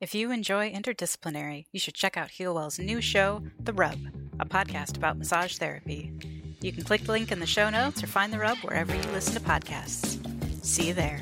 [0.00, 3.98] If you enjoy interdisciplinary, you should check out Healwell's new show, The Rub,
[4.38, 6.12] a podcast about massage therapy.
[6.60, 9.02] You can click the link in the show notes or find The Rub wherever you
[9.10, 10.24] listen to podcasts.
[10.64, 11.20] See you there.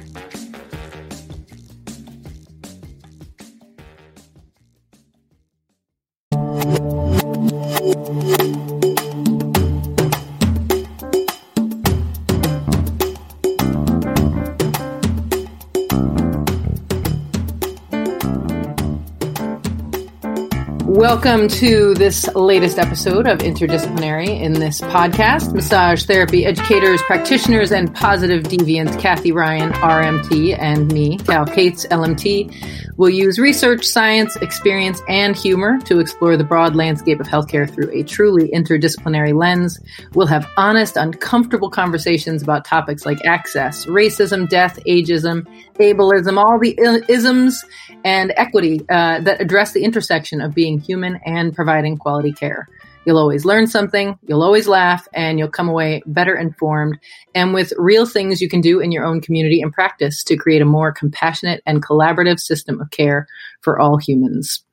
[21.17, 24.39] Welcome to this latest episode of Interdisciplinary.
[24.39, 31.17] In this podcast, massage therapy educators, practitioners, and positive deviants Cathy Ryan, RMT, and me,
[31.17, 37.21] Cal Cates, LMT, will use research, science, experience, and humor to explore the broad landscape
[37.21, 39.79] of healthcare through a truly interdisciplinary lens.
[40.15, 46.75] We'll have honest, uncomfortable conversations about topics like access, racism, death, ageism, ableism, all the
[47.09, 47.65] isms,
[48.05, 52.69] and equity uh, that address the intersection of being human and providing quality care.
[53.07, 56.99] You'll always learn something, you'll always laugh, and you'll come away better informed
[57.35, 60.61] and with real things you can do in your own community and practice to create
[60.61, 63.29] a more compassionate and collaborative system of care
[63.61, 64.65] for all humans.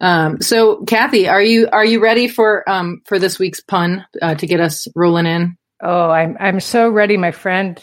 [0.00, 4.34] Um, so, Cathy, are you are you ready for um, for this week's pun uh,
[4.34, 5.56] to get us rolling in?
[5.80, 7.82] Oh, I'm I'm so ready, my friend.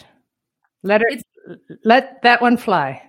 [0.82, 1.22] Let her it's,
[1.84, 3.02] let that one fly.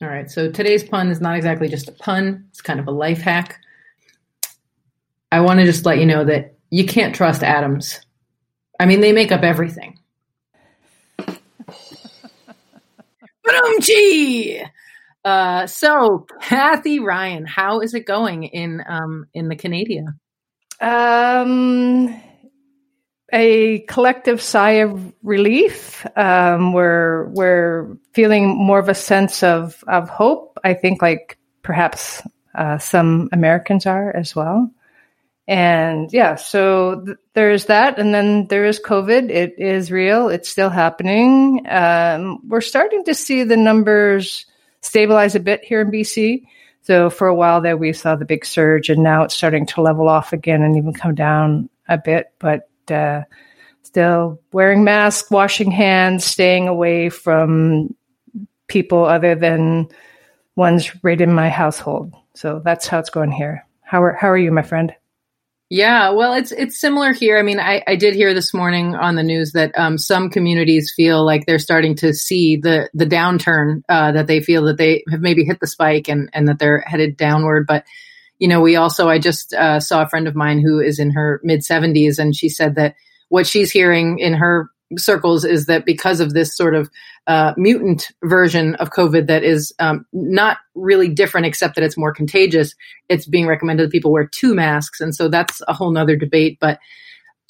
[0.00, 0.30] All right.
[0.30, 3.60] So today's pun is not exactly just a pun, it's kind of a life hack.
[5.30, 8.00] I want to just let you know that you can't trust atoms.
[8.80, 9.98] I mean, they make up everything.
[15.24, 20.14] uh, so, Cathy Ryan, how is it going in um, in the Canada?
[20.80, 22.20] Um,
[23.32, 26.06] a collective sigh of relief.
[26.16, 30.58] Um, we're we're feeling more of a sense of of hope.
[30.64, 32.22] I think, like perhaps
[32.54, 34.70] uh, some Americans are as well.
[35.48, 39.30] And yeah, so th- there's that, and then there is COVID.
[39.30, 40.28] It is real.
[40.28, 41.66] It's still happening.
[41.66, 44.44] Um, we're starting to see the numbers
[44.82, 46.42] stabilize a bit here in BC.
[46.82, 49.80] So for a while there, we saw the big surge, and now it's starting to
[49.80, 52.26] level off again and even come down a bit.
[52.38, 53.22] But uh,
[53.84, 57.94] still wearing masks, washing hands, staying away from
[58.66, 59.88] people other than
[60.56, 62.12] ones right in my household.
[62.34, 63.66] So that's how it's going here.
[63.80, 64.94] How are how are you, my friend?
[65.70, 67.38] Yeah, well, it's it's similar here.
[67.38, 70.92] I mean, I, I did hear this morning on the news that um, some communities
[70.96, 75.04] feel like they're starting to see the the downturn uh, that they feel that they
[75.10, 77.66] have maybe hit the spike and and that they're headed downward.
[77.66, 77.84] But
[78.38, 81.10] you know, we also, I just uh, saw a friend of mine who is in
[81.10, 82.94] her mid 70s, and she said that
[83.28, 86.88] what she's hearing in her circles is that because of this sort of
[87.26, 92.12] uh, mutant version of COVID that is um, not really different, except that it's more
[92.12, 92.74] contagious,
[93.08, 95.00] it's being recommended that people wear two masks.
[95.00, 96.58] And so that's a whole nother debate.
[96.60, 96.78] But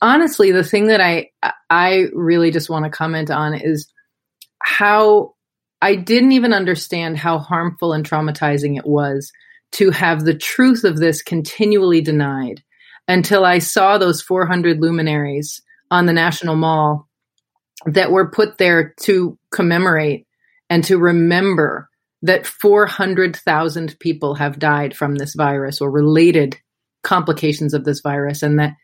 [0.02, 1.30] honestly, the thing that I,
[1.70, 3.92] I really just want to comment on is
[4.62, 5.34] how
[5.80, 9.32] I didn't even understand how harmful and traumatizing it was
[9.72, 12.62] to have the truth of this continually denied
[13.06, 17.07] until I saw those 400 luminaries on the National Mall
[17.86, 20.26] that were put there to commemorate
[20.70, 21.88] and to remember
[22.22, 26.56] that 400,000 people have died from this virus or related
[27.04, 28.74] complications of this virus, and that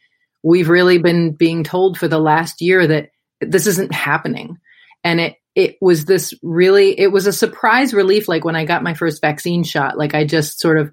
[0.43, 3.11] we've really been being told for the last year that
[3.41, 4.59] this isn't happening.
[5.03, 8.83] And it it was this really it was a surprise relief like when i got
[8.83, 9.99] my first vaccine shot.
[9.99, 10.93] Like i just sort of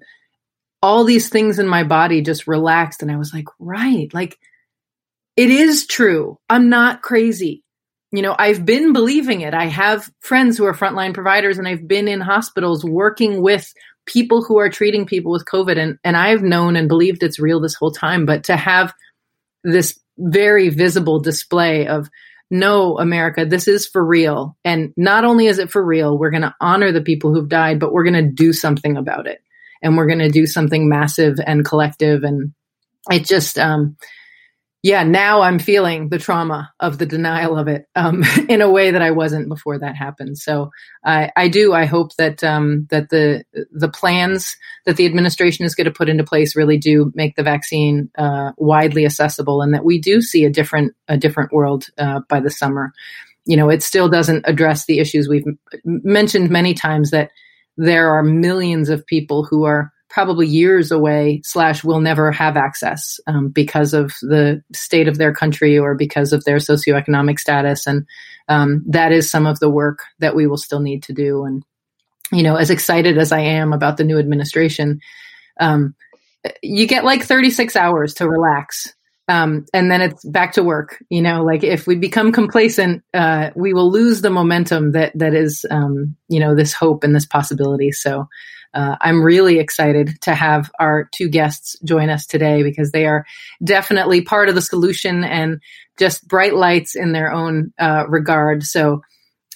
[0.82, 4.36] all these things in my body just relaxed and i was like right like
[5.36, 6.38] it is true.
[6.50, 7.61] I'm not crazy
[8.12, 11.86] you know i've been believing it i have friends who are frontline providers and i've
[11.86, 13.72] been in hospitals working with
[14.04, 17.60] people who are treating people with covid and and i've known and believed it's real
[17.60, 18.92] this whole time but to have
[19.64, 22.08] this very visible display of
[22.52, 24.58] no, America, this is for real.
[24.62, 27.80] And not only is it for real, we're going to honor the people who've died,
[27.80, 29.42] but we're going to do something about it.
[29.80, 32.24] And we're going to do something massive and collective.
[32.24, 32.52] And
[33.10, 33.96] it just, um,
[34.82, 38.90] yeah, now I'm feeling the trauma of the denial of it um, in a way
[38.90, 40.38] that I wasn't before that happened.
[40.38, 40.70] So
[41.04, 41.72] I, I do.
[41.72, 46.08] I hope that um, that the the plans that the administration is going to put
[46.08, 50.44] into place really do make the vaccine uh, widely accessible, and that we do see
[50.44, 52.92] a different a different world uh, by the summer.
[53.44, 55.46] You know, it still doesn't address the issues we've
[55.84, 57.30] mentioned many times that
[57.76, 63.18] there are millions of people who are probably years away slash will never have access
[63.26, 68.06] um, because of the state of their country or because of their socioeconomic status and
[68.48, 71.64] um, that is some of the work that we will still need to do and
[72.32, 75.00] you know, as excited as I am about the new administration,
[75.60, 75.94] um,
[76.62, 78.92] you get like 36 hours to relax.
[79.32, 81.02] Um, and then it's back to work.
[81.08, 85.32] You know, like if we become complacent, uh, we will lose the momentum that that
[85.32, 87.92] is, um, you know, this hope and this possibility.
[87.92, 88.28] So,
[88.74, 93.24] uh, I'm really excited to have our two guests join us today because they are
[93.64, 95.62] definitely part of the solution and
[95.98, 98.64] just bright lights in their own uh, regard.
[98.64, 99.00] So,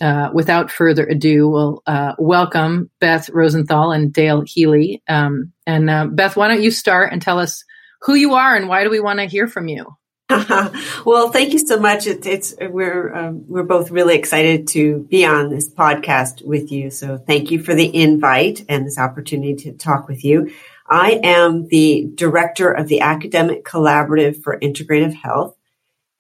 [0.00, 5.02] uh, without further ado, we'll uh, welcome Beth Rosenthal and Dale Healey.
[5.06, 7.62] Um, and uh, Beth, why don't you start and tell us
[8.02, 9.96] who you are and why do we want to hear from you?
[11.04, 12.08] well, thank you so much.
[12.08, 16.90] It, it's we're um, we're both really excited to be on this podcast with you.
[16.90, 20.52] So thank you for the invite and this opportunity to talk with you.
[20.88, 25.56] I am the director of the Academic Collaborative for Integrative Health,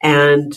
[0.00, 0.56] and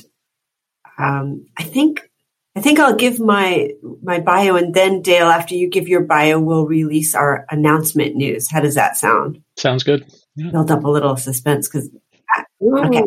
[0.99, 2.07] um, I think
[2.55, 3.71] I think I'll give my
[4.03, 8.49] my bio, and then Dale, after you give your bio, we'll release our announcement news.
[8.51, 9.41] How does that sound?
[9.57, 10.05] Sounds good.
[10.51, 11.89] Build up a little suspense because
[12.61, 13.03] okay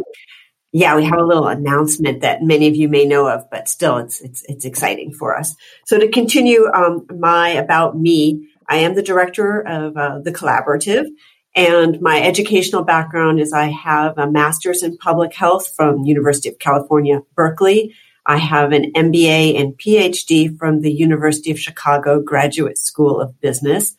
[0.74, 3.98] yeah, we have a little announcement that many of you may know of, but still
[3.98, 5.54] it's, it's, it's exciting for us.
[5.84, 11.04] So to continue, um, my about me, I am the director of uh, the collaborative
[11.54, 16.58] and my educational background is I have a master's in public health from University of
[16.58, 17.94] California, Berkeley.
[18.24, 23.94] I have an MBA and PhD from the University of Chicago Graduate School of Business.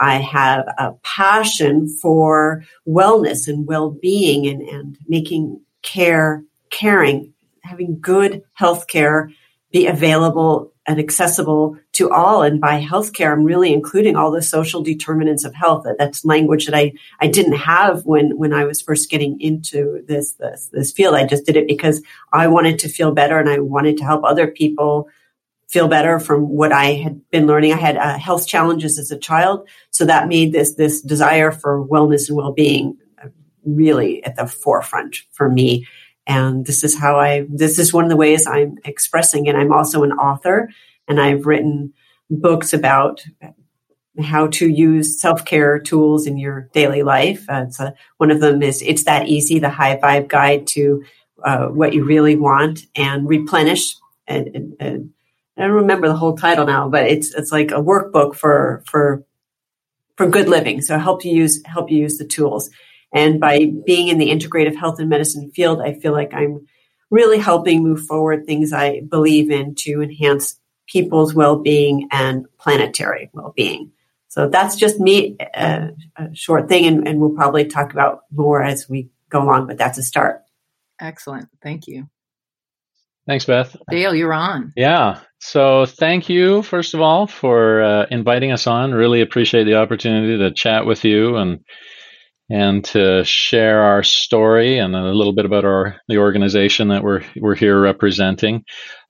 [0.00, 8.42] I have a passion for wellness and well-being and, and making care, caring, having good
[8.54, 9.30] health care
[9.70, 12.42] be available and accessible to all.
[12.42, 15.86] And by healthcare, I'm really including all the social determinants of health.
[15.98, 20.32] That's language that I, I didn't have when, when I was first getting into this,
[20.32, 21.14] this, this field.
[21.14, 22.02] I just did it because
[22.32, 25.08] I wanted to feel better and I wanted to help other people
[25.68, 27.72] feel better from what I had been learning.
[27.72, 29.68] I had uh, health challenges as a child.
[29.90, 32.96] So that made this, this desire for wellness and well-being
[33.64, 35.86] really at the forefront for me.
[36.26, 39.54] And this is how I, this is one of the ways I'm expressing it.
[39.54, 40.70] I'm also an author
[41.06, 41.92] and I've written
[42.30, 43.24] books about
[44.20, 47.44] how to use self-care tools in your daily life.
[47.48, 51.04] Uh, a, one of them is It's That Easy, the high vibe guide to
[51.44, 53.94] uh, what you really want and replenish.
[54.26, 55.10] And, and, and,
[55.58, 59.24] I don't remember the whole title now, but it's, it's like a workbook for, for,
[60.16, 60.82] for good living.
[60.82, 62.70] So help you use, help you use the tools.
[63.12, 66.66] And by being in the integrative health and medicine field, I feel like I'm
[67.10, 73.92] really helping move forward things I believe in to enhance people's well-being and planetary well-being.
[74.28, 78.62] So that's just me, uh, a short thing, and, and we'll probably talk about more
[78.62, 80.42] as we go along, but that's a start.
[81.00, 81.48] Excellent.
[81.62, 82.08] Thank you.
[83.28, 83.76] Thanks, Beth.
[83.90, 84.72] Dale, you're on.
[84.74, 85.20] Yeah.
[85.38, 88.92] So thank you, first of all, for uh, inviting us on.
[88.92, 91.60] Really appreciate the opportunity to chat with you and
[92.50, 97.22] and to share our story and a little bit about our the organization that we're
[97.36, 98.64] we're here representing.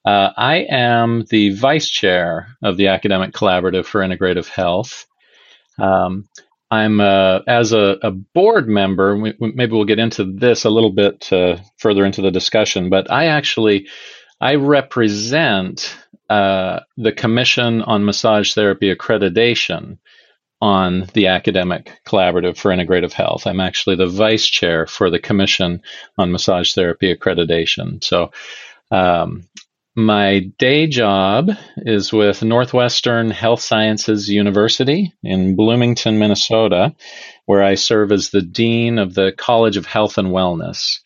[0.04, 5.06] Uh, I am the vice chair of the Academic Collaborative for Integrative Health.
[5.78, 6.28] Um,
[6.70, 9.16] I'm uh, as a, a, board member.
[9.16, 13.10] We, maybe we'll get into this a little bit uh, further into the discussion, but
[13.10, 13.88] I actually
[14.40, 15.96] I represent
[16.28, 19.98] uh, the Commission on Massage Therapy Accreditation,
[20.60, 23.46] on the Academic Collaborative for Integrative Health.
[23.46, 25.82] I'm actually the vice chair for the Commission
[26.16, 28.02] on Massage Therapy Accreditation.
[28.02, 28.32] So,
[28.90, 29.47] um,
[29.98, 36.94] my day job is with Northwestern Health Sciences University in Bloomington, Minnesota,
[37.46, 41.00] where I serve as the dean of the College of Health and Wellness.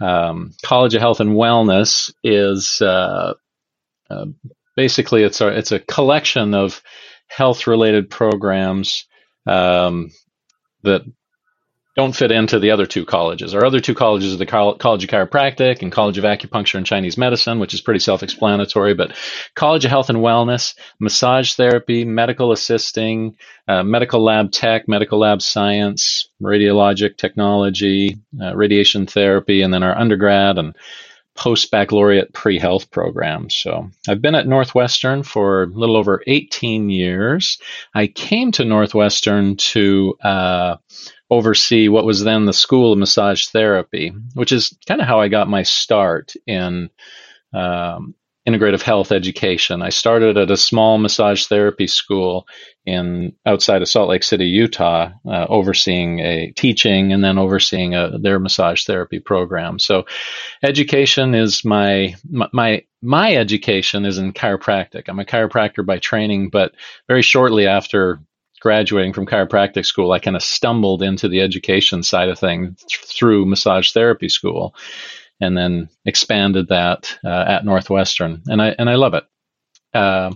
[0.00, 3.34] Um, College of Health and Wellness is uh,
[4.10, 4.26] uh,
[4.76, 6.82] basically it's a it's a collection of
[7.28, 9.06] health related programs
[9.46, 10.10] um,
[10.82, 11.02] that
[11.96, 13.54] don't fit into the other two colleges.
[13.54, 17.16] Our other two colleges are the College of Chiropractic and College of Acupuncture and Chinese
[17.16, 18.94] Medicine, which is pretty self explanatory.
[18.94, 19.16] But
[19.54, 23.36] College of Health and Wellness, massage therapy, medical assisting,
[23.68, 29.96] uh, medical lab tech, medical lab science, radiologic technology, uh, radiation therapy, and then our
[29.96, 30.74] undergrad and
[31.36, 33.50] post baccalaureate pre health program.
[33.50, 37.58] So I've been at Northwestern for a little over 18 years.
[37.94, 40.76] I came to Northwestern to uh,
[41.34, 45.28] oversee what was then the School of Massage Therapy, which is kind of how I
[45.28, 46.90] got my start in
[47.52, 48.14] um,
[48.46, 49.80] integrative health education.
[49.80, 52.46] I started at a small massage therapy school
[52.84, 58.18] in outside of Salt Lake City, Utah, uh, overseeing a teaching and then overseeing a,
[58.18, 59.78] their massage therapy program.
[59.78, 60.04] So,
[60.62, 65.04] education is my my my education is in chiropractic.
[65.08, 66.74] I'm a chiropractor by training, but
[67.08, 68.20] very shortly after
[68.64, 73.44] graduating from chiropractic school, I kind of stumbled into the education side of things through
[73.44, 74.74] massage therapy school,
[75.38, 79.24] and then expanded that uh, at Northwestern, and I and I love it.
[79.92, 80.32] Uh,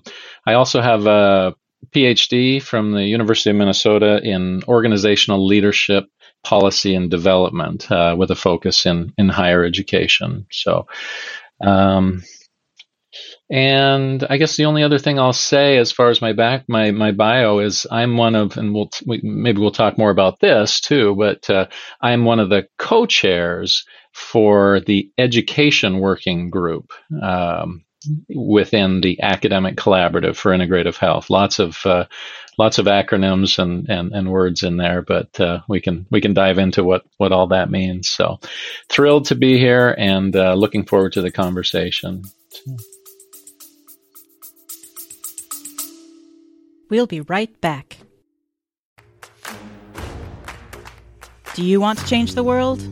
[0.47, 1.57] I also have a
[1.91, 6.05] PhD from the University of Minnesota in organizational leadership,
[6.45, 10.47] policy, and development, uh, with a focus in in higher education.
[10.53, 10.87] So.
[11.61, 12.23] Um,
[13.51, 16.91] and I guess the only other thing I'll say, as far as my back, my
[16.91, 20.81] my bio is, I'm one of, and we'll we, maybe we'll talk more about this
[20.81, 21.15] too.
[21.17, 21.67] But uh,
[22.01, 27.85] I'm one of the co-chairs for the education working group um,
[28.35, 31.31] within the academic collaborative for integrative health.
[31.31, 32.05] Lots of uh,
[32.59, 36.35] lots of acronyms and, and, and words in there, but uh, we can we can
[36.35, 38.09] dive into what what all that means.
[38.09, 38.41] So
[38.91, 42.25] thrilled to be here and uh, looking forward to the conversation.
[46.89, 47.99] We'll be right back.
[51.55, 52.83] Do you want to change the world?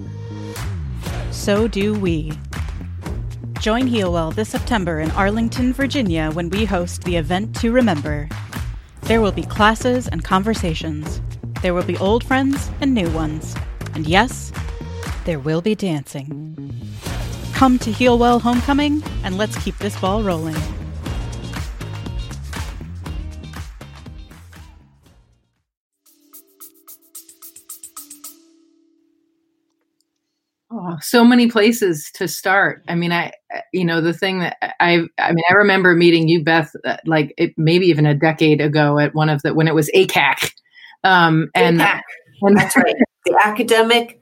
[1.31, 2.33] So do we.
[3.61, 8.29] Join Healwell this September in Arlington, Virginia when we host the event to remember.
[9.03, 11.23] There will be classes and conversations.
[11.63, 13.55] There will be old friends and new ones.
[13.95, 14.53] And yes,
[15.25, 16.55] there will be dancing.
[17.55, 20.57] Come to Healwell Homecoming and let's keep this ball rolling.
[31.01, 32.83] So many places to start.
[32.89, 33.33] I mean, I,
[33.73, 37.35] you know, the thing that I, I mean, I remember meeting you, Beth, uh, like
[37.37, 40.53] it, maybe even a decade ago at one of the, when it was ACAC.
[41.05, 42.01] Um, and, ACAC.
[42.43, 42.95] and that's right.
[43.25, 44.21] The Academic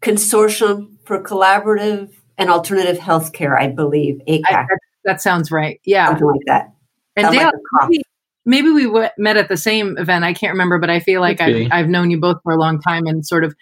[0.00, 4.20] Consortium for Collaborative and Alternative Healthcare, I believe.
[4.28, 4.42] ACAC.
[4.48, 5.80] I, that, that, sounds right.
[5.84, 6.06] Yeah.
[6.08, 6.72] Something like that.
[7.16, 7.50] And Dale,
[7.88, 8.02] maybe,
[8.44, 10.24] maybe, we w- met at the same event.
[10.24, 12.80] I can't remember, but I feel like I've, I've, known you both for a long
[12.80, 13.56] time and sort of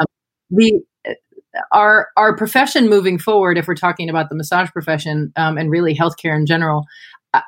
[0.00, 0.06] um,
[0.50, 0.80] the,
[1.72, 5.94] our our profession moving forward, if we're talking about the massage profession um, and really
[5.94, 6.86] healthcare in general,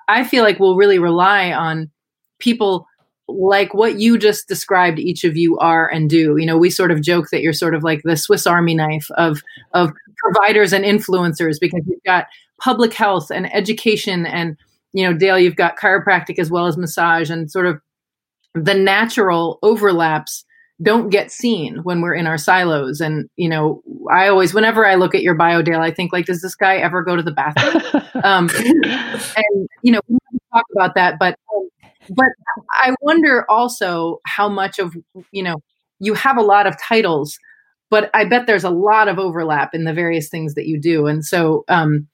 [0.08, 1.90] I feel like we'll really rely on
[2.38, 2.86] people
[3.28, 6.36] like what you just described each of you are and do.
[6.36, 9.10] You know we sort of joke that you're sort of like the swiss army knife
[9.16, 9.40] of
[9.72, 12.26] of providers and influencers because you've got
[12.60, 14.56] public health and education and
[14.92, 17.80] you know dale you've got chiropractic as well as massage and sort of
[18.54, 20.44] the natural overlaps
[20.80, 23.00] don't get seen when we're in our silos.
[23.00, 26.26] And, you know, I always, whenever I look at your bio, Dale, I think like,
[26.26, 28.02] does this guy ever go to the bathroom?
[28.24, 28.48] um,
[29.36, 30.18] and, you know, we
[30.52, 31.68] talk about that, but, um,
[32.10, 32.26] but
[32.70, 34.94] I wonder also how much of,
[35.30, 35.56] you know,
[36.00, 37.38] you have a lot of titles,
[37.90, 41.06] but I bet there's a lot of overlap in the various things that you do.
[41.06, 42.08] And so, um,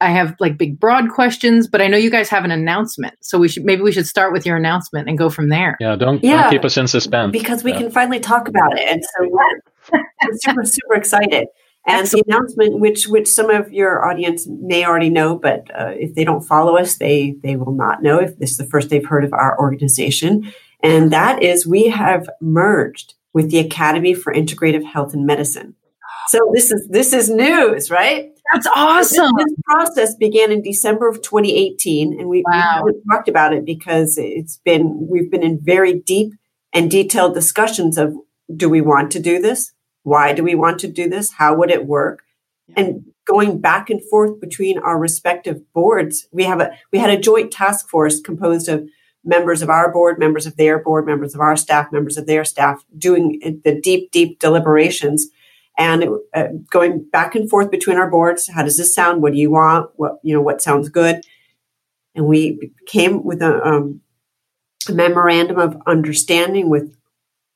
[0.00, 3.38] I have like big broad questions, but I know you guys have an announcement, so
[3.38, 5.76] we should maybe we should start with your announcement and go from there.
[5.80, 7.78] Yeah, don't, yeah, don't keep us in suspense because we yeah.
[7.78, 9.60] can finally talk about it, and so we're,
[9.92, 11.48] we're super super excited.
[11.88, 12.26] And Excellent.
[12.26, 16.24] the announcement, which which some of your audience may already know, but uh, if they
[16.24, 19.24] don't follow us, they they will not know if this is the first they've heard
[19.24, 20.52] of our organization.
[20.82, 25.74] And that is, we have merged with the Academy for Integrative Health and Medicine.
[26.28, 28.30] So this is this is news, right?
[28.52, 29.32] That's awesome.
[29.36, 32.52] This, this process began in December of 2018, and we, wow.
[32.52, 36.32] we haven't talked about it because it's been we've been in very deep
[36.72, 38.14] and detailed discussions of
[38.54, 39.72] do we want to do this?
[40.02, 41.32] Why do we want to do this?
[41.32, 42.22] How would it work?
[42.68, 42.80] Yeah.
[42.80, 47.18] And going back and forth between our respective boards, we have a we had a
[47.20, 48.88] joint task force composed of
[49.24, 52.44] members of our board, members of their board, members of our staff, members of their
[52.44, 55.26] staff, doing the deep, deep deliberations
[55.78, 58.48] and it, uh, going back and forth between our boards.
[58.48, 59.22] How does this sound?
[59.22, 59.90] What do you want?
[59.96, 60.40] What you know?
[60.40, 61.22] What sounds good?
[62.14, 64.00] And we came with a, um,
[64.88, 66.96] a memorandum of understanding with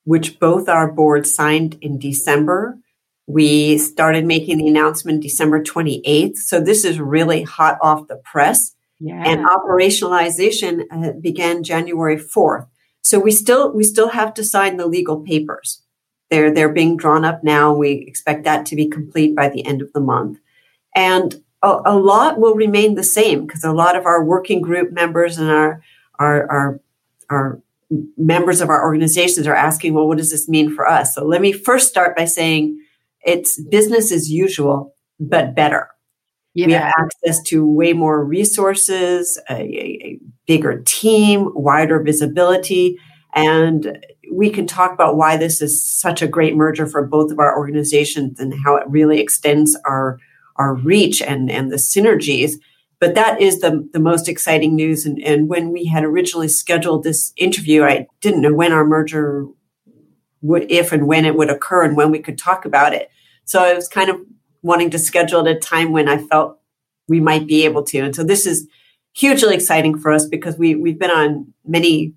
[0.04, 2.78] which both our boards signed in December.
[3.26, 6.36] We started making the announcement December 28th.
[6.36, 8.74] So this is really hot off the press.
[8.98, 9.22] Yeah.
[9.24, 12.66] And operationalization uh, began January 4th.
[13.02, 15.82] So we still we still have to sign the legal papers.
[16.30, 17.72] They're, they're being drawn up now.
[17.72, 20.38] We expect that to be complete by the end of the month.
[20.94, 24.92] And a, a lot will remain the same because a lot of our working group
[24.92, 25.82] members and our,
[26.18, 26.80] our, our,
[27.30, 27.62] our
[28.16, 31.14] members of our organizations are asking, well, what does this mean for us?
[31.14, 32.80] So let me first start by saying
[33.22, 35.88] it's business as usual, but better.
[36.54, 36.66] Yeah.
[36.66, 42.98] We have access to way more resources, a, a, bigger team, wider visibility,
[43.36, 47.38] and we can talk about why this is such a great merger for both of
[47.38, 50.18] our organizations and how it really extends our
[50.56, 52.54] our reach and and the synergies
[53.00, 55.06] but that is the, the most exciting news.
[55.06, 59.46] And, and when we had originally scheduled this interview, I didn't know when our merger
[60.42, 63.10] would, if and when it would occur and when we could talk about it.
[63.46, 64.20] So I was kind of
[64.62, 66.58] wanting to schedule at a time when I felt
[67.08, 68.00] we might be able to.
[68.00, 68.68] And so this is
[69.14, 72.12] hugely exciting for us because we, we've been on many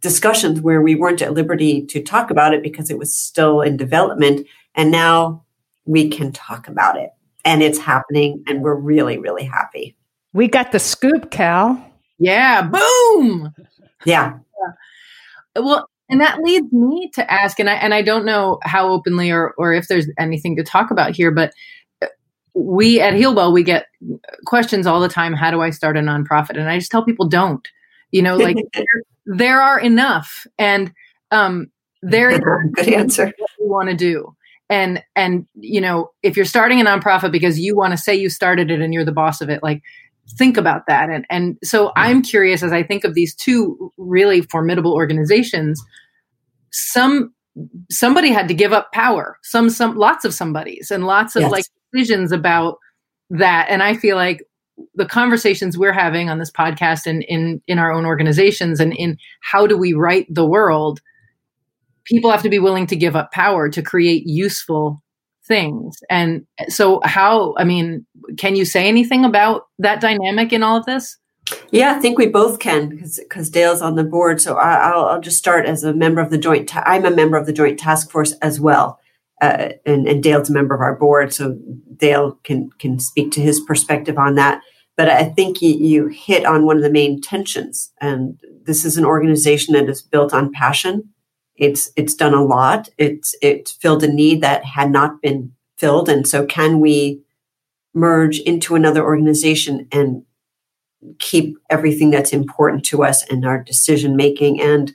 [0.00, 3.76] discussions where we weren't at liberty to talk about it because it was still in
[3.76, 4.46] development.
[4.74, 5.44] And now
[5.84, 7.10] we can talk about it
[7.44, 9.96] and it's happening and we're really, really happy.
[10.32, 11.82] We got the scoop, Cal.
[12.18, 13.54] Yeah, boom.
[14.04, 14.38] Yeah.
[15.56, 19.30] Well, and that leads me to ask, and I and I don't know how openly
[19.30, 21.52] or or if there's anything to talk about here, but
[22.02, 22.06] uh,
[22.54, 23.86] we at Healwell we get
[24.46, 25.34] questions all the time.
[25.34, 26.58] How do I start a nonprofit?
[26.58, 27.66] And I just tell people don't.
[28.10, 28.56] You know, like
[29.36, 30.92] there, are enough, and
[31.30, 31.70] um,
[32.02, 32.40] there is
[32.74, 33.26] good answer.
[33.26, 34.34] What you want to do,
[34.68, 38.30] and and you know, if you're starting a nonprofit because you want to say you
[38.30, 39.82] started it and you're the boss of it, like
[40.36, 41.10] think about that.
[41.10, 45.82] And and so I'm curious as I think of these two really formidable organizations.
[46.70, 47.32] Some
[47.90, 49.38] somebody had to give up power.
[49.42, 51.50] Some some lots of somebodies and lots of yes.
[51.50, 52.78] like decisions about
[53.30, 53.66] that.
[53.68, 54.42] And I feel like
[54.94, 59.16] the conversations we're having on this podcast and in in our own organizations and in
[59.40, 61.00] how do we right the world
[62.04, 65.02] people have to be willing to give up power to create useful
[65.44, 68.04] things and so how i mean
[68.36, 71.16] can you say anything about that dynamic in all of this
[71.70, 74.38] yeah, I think we both can because Dale's on the board.
[74.38, 76.68] So I, will I'll just start as a member of the joint.
[76.68, 79.00] Ta- I'm a member of the joint task force as well
[79.40, 81.58] uh, and, and Dale's a member of our board, so
[81.96, 84.62] Dale can can speak to his perspective on that.
[84.96, 88.98] But I think you, you hit on one of the main tensions, and this is
[88.98, 91.08] an organization that is built on passion.
[91.54, 92.88] It's it's done a lot.
[92.98, 97.22] It's it filled a need that had not been filled, and so can we
[97.94, 100.22] merge into another organization and
[101.18, 104.94] keep everything that's important to us in our decision making and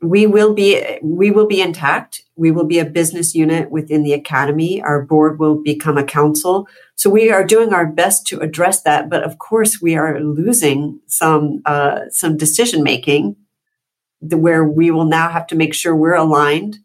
[0.00, 2.22] we will be we will be intact.
[2.36, 4.82] We will be a business unit within the academy.
[4.82, 6.66] Our board will become a council.
[6.96, 11.00] So we are doing our best to address that but of course we are losing
[11.06, 13.36] some uh, some decision making
[14.20, 16.78] where we will now have to make sure we're aligned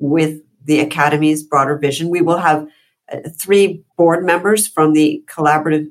[0.00, 2.08] with the academy's broader vision.
[2.08, 2.66] We will have
[3.12, 5.90] uh, three board members from the collaborative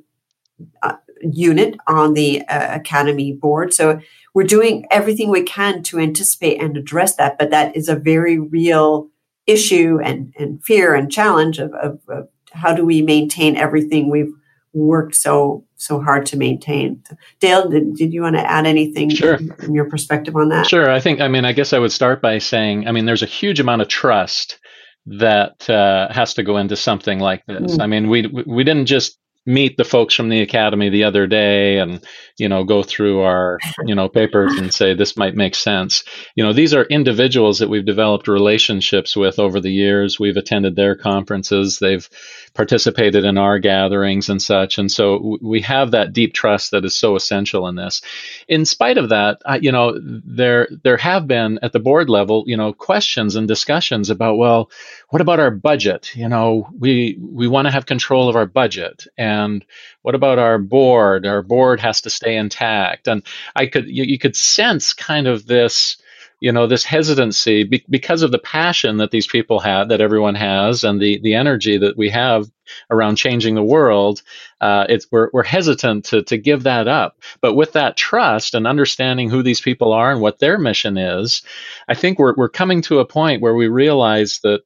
[0.82, 3.74] uh, unit on the uh, academy board.
[3.74, 4.00] So
[4.39, 8.39] we're doing everything we can to anticipate and address that, but that is a very
[8.39, 9.10] real
[9.45, 14.32] issue and, and fear and challenge of, of, of how do we maintain everything we've
[14.71, 17.04] worked so so hard to maintain.
[17.41, 19.39] Dale, did, did you want to add anything sure.
[19.39, 20.67] from your perspective on that?
[20.67, 20.89] Sure.
[20.89, 23.25] I think, I mean, I guess I would start by saying, I mean, there's a
[23.25, 24.58] huge amount of trust
[25.06, 27.75] that uh, has to go into something like this.
[27.75, 27.82] Mm.
[27.82, 31.80] I mean, we we didn't just meet the folks from the academy the other day
[31.80, 32.04] and
[32.38, 36.04] you know go through our you know papers and say this might make sense.
[36.36, 40.19] You know these are individuals that we've developed relationships with over the years.
[40.19, 41.80] We've attended their conferences.
[41.80, 42.08] They've
[42.54, 44.78] participated in our gatherings and such.
[44.78, 48.02] And so we have that deep trust that is so essential in this.
[48.48, 52.44] In spite of that I, you know there there have been at the board level
[52.48, 54.70] you know questions and discussions about well
[55.10, 56.16] what about our budget?
[56.16, 59.08] You know we we want to have control of our budget.
[59.18, 59.66] And
[60.02, 61.26] what about our board?
[61.26, 63.08] Our board has to stay intact.
[63.08, 63.24] And
[63.56, 65.98] i could you, you could sense kind of this
[66.39, 70.36] you know this hesitancy be, because of the passion that these people had that everyone
[70.36, 72.49] has and the the energy that we have
[72.91, 74.21] around changing the world
[74.62, 77.17] uh, it's we're, we're hesitant to to give that up.
[77.41, 81.41] But with that trust and understanding who these people are and what their mission is
[81.88, 84.62] i think we're, we're coming to a point where we realize that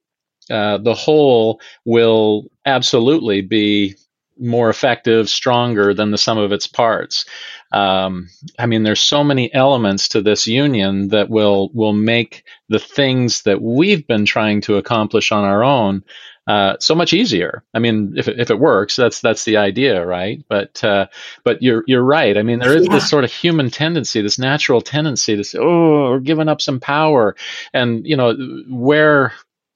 [0.50, 3.96] uh, the whole will absolutely be
[4.40, 7.26] more effective, stronger than the sum of its parts.
[7.72, 12.80] Um, I mean, there's so many elements to this union that will will make the
[12.80, 16.04] things that we've been trying to accomplish on our own
[16.46, 17.64] uh, so much easier.
[17.74, 20.44] I mean, if it, if it works, that's that's the idea, right?
[20.50, 21.08] But uh,
[21.44, 22.38] but you're you're right.
[22.38, 22.94] I mean, there is yeah.
[22.94, 26.82] this sort of human tendency, this natural tendency to say, "Oh, we're giving up some
[26.82, 27.36] power,"
[27.74, 28.36] and you know
[28.68, 29.32] where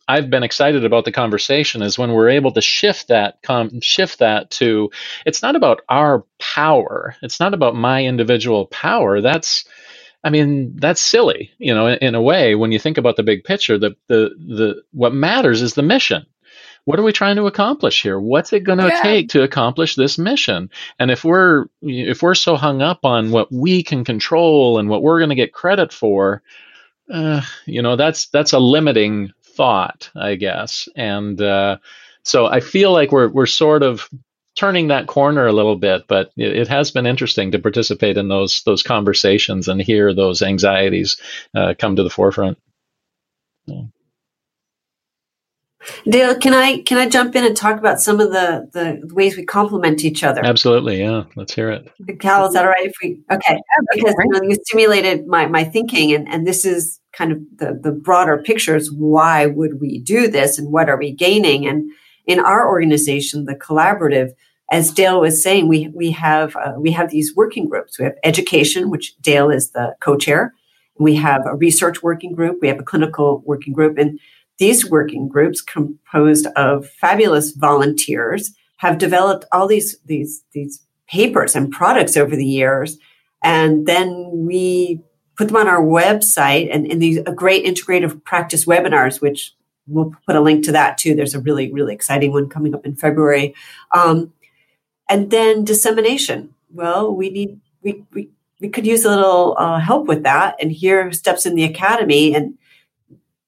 [0.07, 4.19] I've been excited about the conversation is when we're able to shift that com- shift
[4.19, 4.89] that to
[5.25, 7.15] it's not about our power.
[7.21, 9.21] It's not about my individual power.
[9.21, 9.65] That's
[10.23, 13.23] I mean, that's silly, you know, in, in a way when you think about the
[13.23, 16.25] big picture, the the the what matters is the mission.
[16.85, 18.17] What are we trying to accomplish here?
[18.17, 19.01] What's it going to yeah.
[19.01, 20.69] take to accomplish this mission?
[20.97, 25.03] And if we're if we're so hung up on what we can control and what
[25.03, 26.41] we're going to get credit for,
[27.11, 30.87] uh, you know, that's that's a limiting thought, I guess.
[30.95, 31.77] And uh,
[32.23, 34.09] so I feel like we're we're sort of
[34.55, 38.27] turning that corner a little bit, but it, it, has been interesting to participate in
[38.27, 41.19] those those conversations and hear those anxieties
[41.55, 42.57] uh, come to the forefront.
[43.65, 43.83] Yeah.
[46.09, 49.37] Dale, can I can I jump in and talk about some of the the ways
[49.37, 50.43] we complement each other?
[50.43, 51.23] Absolutely, yeah.
[51.35, 51.91] Let's hear it.
[52.19, 52.85] Cal, is that all right?
[52.85, 53.61] If we okay,
[53.93, 57.79] because you, know, you stimulated my my thinking, and and this is kind of the
[57.81, 61.67] the broader picture is why would we do this, and what are we gaining?
[61.67, 61.89] And
[62.25, 64.31] in our organization, the collaborative,
[64.71, 67.97] as Dale was saying, we we have uh, we have these working groups.
[67.97, 70.53] We have education, which Dale is the co-chair.
[70.99, 72.59] We have a research working group.
[72.61, 74.19] We have a clinical working group, and
[74.57, 81.71] these working groups, composed of fabulous volunteers, have developed all these these these papers and
[81.71, 82.97] products over the years,
[83.43, 85.01] and then we
[85.35, 89.53] put them on our website and in these great integrative practice webinars, which
[89.87, 91.15] we'll put a link to that too.
[91.15, 93.55] There's a really really exciting one coming up in February,
[93.93, 94.33] um,
[95.09, 96.53] and then dissemination.
[96.73, 100.71] Well, we need we we we could use a little uh, help with that, and
[100.71, 102.57] here steps in the academy and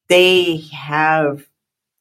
[0.10, 1.48] they have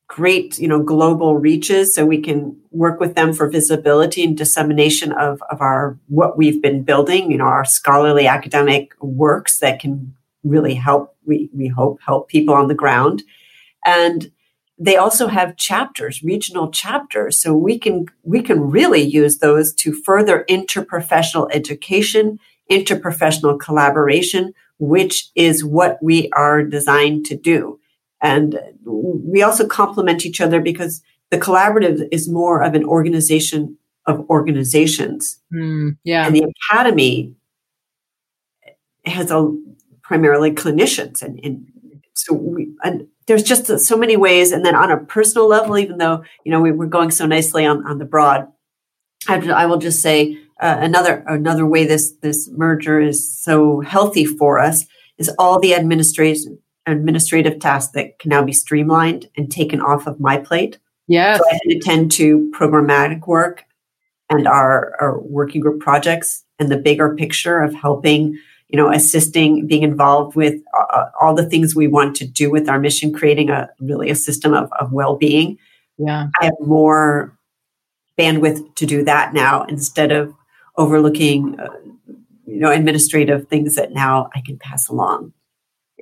[0.08, 5.12] great, you know, global reaches, so we can work with them for visibility and dissemination
[5.12, 10.14] of, of our what we've been building, you know, our scholarly academic works that can
[10.44, 13.22] really help, we, we hope, help people on the ground.
[13.84, 14.30] And
[14.78, 17.40] they also have chapters, regional chapters.
[17.40, 22.38] So we can we can really use those to further interprofessional education,
[22.70, 27.77] interprofessional collaboration, which is what we are designed to do.
[28.20, 33.76] And we also complement each other because the collaborative is more of an organization
[34.06, 35.40] of organizations.
[35.52, 36.26] Mm, yeah.
[36.26, 37.34] And the academy
[39.04, 39.54] has a
[40.02, 41.66] primarily clinicians and, and
[42.14, 45.98] so we and there's just so many ways and then on a personal level even
[45.98, 48.48] though you know we, are going so nicely on, on the broad
[49.28, 54.24] I, I will just say uh, another another way this this merger is so healthy
[54.24, 54.86] for us
[55.18, 56.58] is all the administration
[56.92, 60.78] administrative tasks that can now be streamlined and taken off of my plate.
[61.06, 61.38] Yes.
[61.38, 63.64] So I can attend to programmatic work
[64.30, 69.66] and our, our working group projects and the bigger picture of helping, you know, assisting,
[69.66, 73.48] being involved with uh, all the things we want to do with our mission, creating
[73.48, 75.56] a really a system of, of well-being.
[75.96, 76.28] Yeah.
[76.40, 77.36] I have more
[78.18, 80.34] bandwidth to do that now instead of
[80.76, 81.68] overlooking, uh,
[82.46, 85.32] you know, administrative things that now I can pass along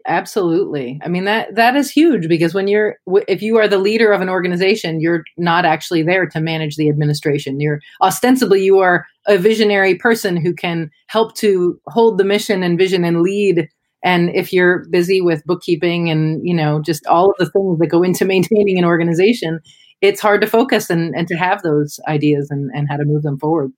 [0.07, 1.01] absolutely.
[1.05, 2.97] I mean that that is huge because when you're
[3.29, 6.89] if you are the leader of an organization you're not actually there to manage the
[6.89, 7.61] administration.
[7.61, 12.79] You're ostensibly you are a visionary person who can help to hold the mission and
[12.79, 13.69] vision and lead.
[14.05, 17.89] And if you're busy with bookkeeping and you know just all of the things that
[17.89, 19.61] go into maintaining an organization
[20.03, 23.23] it's hard to focus and, and to have those ideas and, and how to move
[23.23, 23.73] them forward.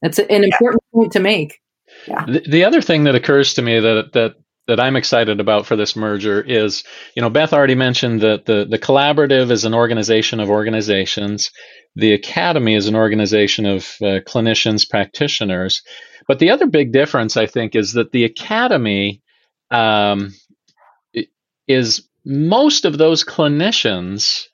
[0.00, 0.96] That's an important yeah.
[0.98, 1.60] point to make.
[2.08, 2.24] Yeah.
[2.26, 5.76] The, the other thing that occurs to me that that that I'm excited about for
[5.76, 10.40] this merger is, you know, Beth already mentioned that the, the collaborative is an organization
[10.40, 11.50] of organizations.
[11.96, 15.82] The academy is an organization of uh, clinicians, practitioners.
[16.26, 19.22] But the other big difference, I think, is that the academy
[19.70, 20.32] um,
[21.68, 24.46] is most of those clinicians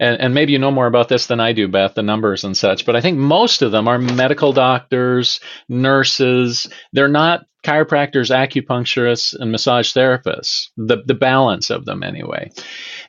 [0.00, 2.56] and, and, maybe you know more about this than I do, Beth, the numbers and
[2.56, 6.70] such, but I think most of them are medical doctors, nurses.
[6.92, 10.68] They're not chiropractors, acupuncturists, and massage therapists.
[10.76, 12.50] The the balance of them, anyway.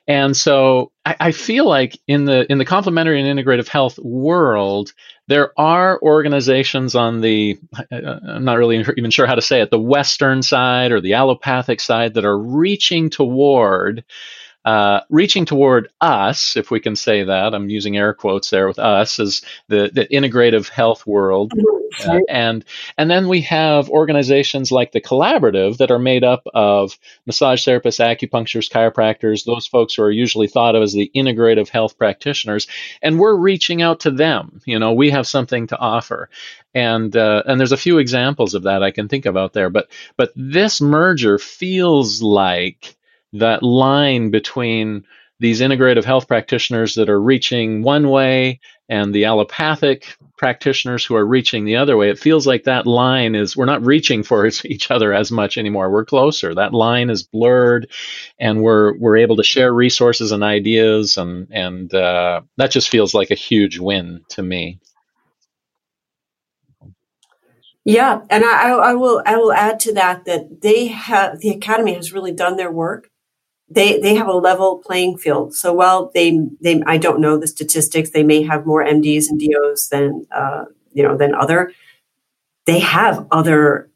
[0.08, 4.92] And so I, I feel like in the in the complementary and integrative health world,
[5.28, 7.60] there are organizations on the
[7.92, 11.14] uh, I'm not really even sure how to say it, the Western side or the
[11.14, 14.04] allopathic side that are reaching toward
[14.66, 18.80] uh, reaching toward us, if we can say that, I'm using air quotes there with
[18.80, 21.52] us, as the, the integrative health world.
[21.52, 22.12] Mm-hmm.
[22.12, 22.66] Uh, and
[22.98, 28.00] and then we have organizations like the collaborative that are made up of massage therapists,
[28.00, 32.68] acupuncturists, chiropractors, those folks who are usually thought of as the integrative health practitioners,
[33.02, 34.62] and we're reaching out to them.
[34.66, 36.30] You know, we have something to offer,
[36.76, 39.72] and uh, and there's a few examples of that I can think of out there.
[39.72, 42.96] But but this merger feels like
[43.34, 45.06] that line between
[45.40, 51.26] these integrative health practitioners that are reaching one way and the allopathic practitioners who are
[51.26, 52.10] reaching the other way.
[52.10, 55.92] It feels like that line is we're not reaching for each other as much anymore.
[55.92, 56.56] We're closer.
[56.56, 57.92] That line is blurred
[58.40, 63.14] and we're we're able to share resources and ideas and and uh, that just feels
[63.14, 64.80] like a huge win to me.
[67.86, 71.94] Yeah and I, I will i will add to that that they have the academy
[71.96, 73.10] has really done their work
[73.70, 75.54] they they have a level playing field.
[75.54, 79.40] So while they they I don't know the statistics, they may have more MDs and
[79.40, 81.72] DOs than uh, you know than other.
[82.66, 83.90] They have other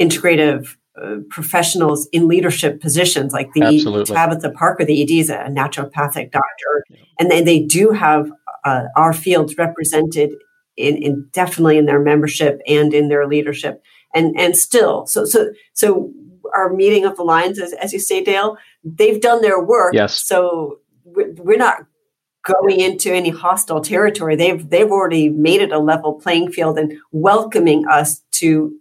[0.00, 4.14] integrative uh, professionals in leadership positions, like the Absolutely.
[4.14, 6.84] Tabitha Parker, the ED is a naturopathic doctor,
[7.18, 8.30] and they, they do have
[8.64, 10.32] uh, our fields represented
[10.76, 13.82] in, in definitely in their membership and in their leadership,
[14.14, 16.12] and and still, so so so
[16.54, 19.94] our meeting of the lines, as, as you say, Dale, they've done their work.
[19.94, 20.26] Yes.
[20.26, 21.86] So we're, we're not
[22.44, 24.36] going into any hostile territory.
[24.36, 28.74] They've they've already made it a level playing field and welcoming us to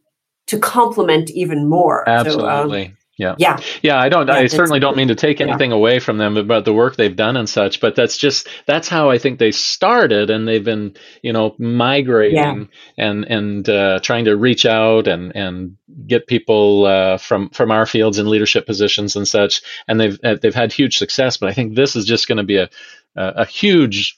[0.48, 2.08] to complement even more.
[2.08, 2.84] Absolutely.
[2.84, 3.36] So, um, yeah.
[3.38, 3.60] Yeah.
[3.82, 4.00] Yeah.
[4.00, 5.48] I don't, Yeah, I certainly don't mean to take yeah.
[5.48, 8.88] anything away from them about the work they've done and such, but that's just, that's
[8.88, 14.26] how I think they started and they've been, you know, migrating and, and, uh, trying
[14.26, 19.16] to reach out and, and get people, uh, from, from our fields in leadership positions
[19.16, 19.62] and such.
[19.88, 22.44] And they've, uh, they've had huge success, but I think this is just going to
[22.44, 22.70] be a,
[23.16, 24.18] a, a huge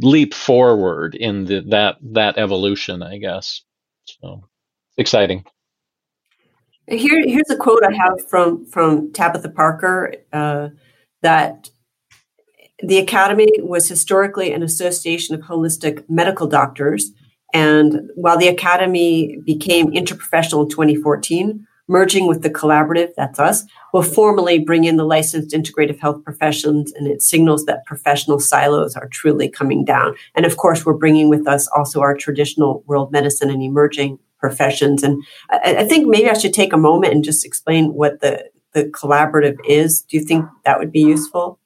[0.00, 3.62] leap forward in the, that, that evolution, I guess.
[4.04, 4.44] So
[4.96, 5.44] exciting.
[6.90, 10.68] Here, here's a quote I have from from Tabitha Parker uh,
[11.22, 11.68] that
[12.80, 17.10] the Academy was historically an association of holistic medical doctors,
[17.52, 24.02] and while the Academy became interprofessional in 2014, merging with the collaborative, that's us, will
[24.02, 29.08] formally bring in the licensed integrative health professions, and it signals that professional silos are
[29.08, 30.14] truly coming down.
[30.34, 35.02] And of course, we're bringing with us also our traditional world medicine and emerging professions.
[35.02, 38.48] And I, I think maybe I should take a moment and just explain what the
[38.72, 40.02] the collaborative is.
[40.02, 41.58] Do you think that would be useful,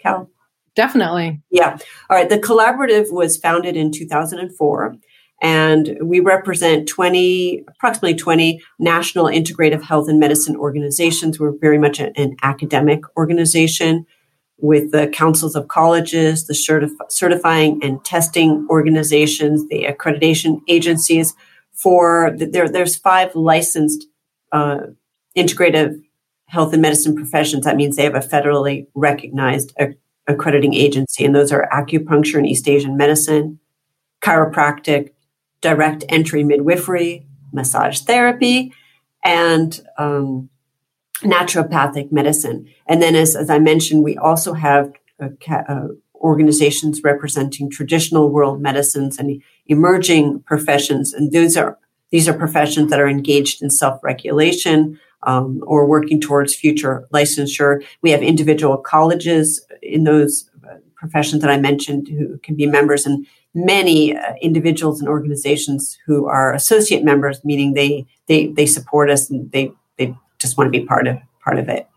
[0.00, 0.28] Cal?
[0.74, 1.40] Definitely.
[1.50, 1.78] Yeah.
[2.10, 2.28] All right.
[2.28, 4.94] The collaborative was founded in 2004,
[5.42, 11.40] and we represent 20, approximately 20 national integrative health and medicine organizations.
[11.40, 14.06] We're very much a- an academic organization
[14.58, 21.34] with the councils of colleges, the certif- certifying and testing organizations, the accreditation agencies.
[21.76, 24.06] For there, there's five licensed
[24.52, 24.78] uh,
[25.36, 26.02] integrative
[26.46, 27.64] health and medicine professions.
[27.64, 32.46] That means they have a federally recognized ac- accrediting agency, and those are acupuncture and
[32.46, 33.58] East Asian medicine,
[34.22, 35.10] chiropractic,
[35.60, 38.72] direct entry midwifery, massage therapy,
[39.24, 40.48] and um,
[41.22, 42.68] naturopathic medicine.
[42.86, 44.92] And then, as, as I mentioned, we also have
[45.40, 51.78] ca- uh, organizations representing traditional world medicines and emerging professions, and those are
[52.10, 57.84] these are professions that are engaged in self-regulation um, or working towards future licensure.
[58.00, 63.06] We have individual colleges in those uh, professions that I mentioned who can be members,
[63.06, 69.10] and many uh, individuals and organizations who are associate members, meaning they they they support
[69.10, 71.88] us and they they just want to be part of part of it.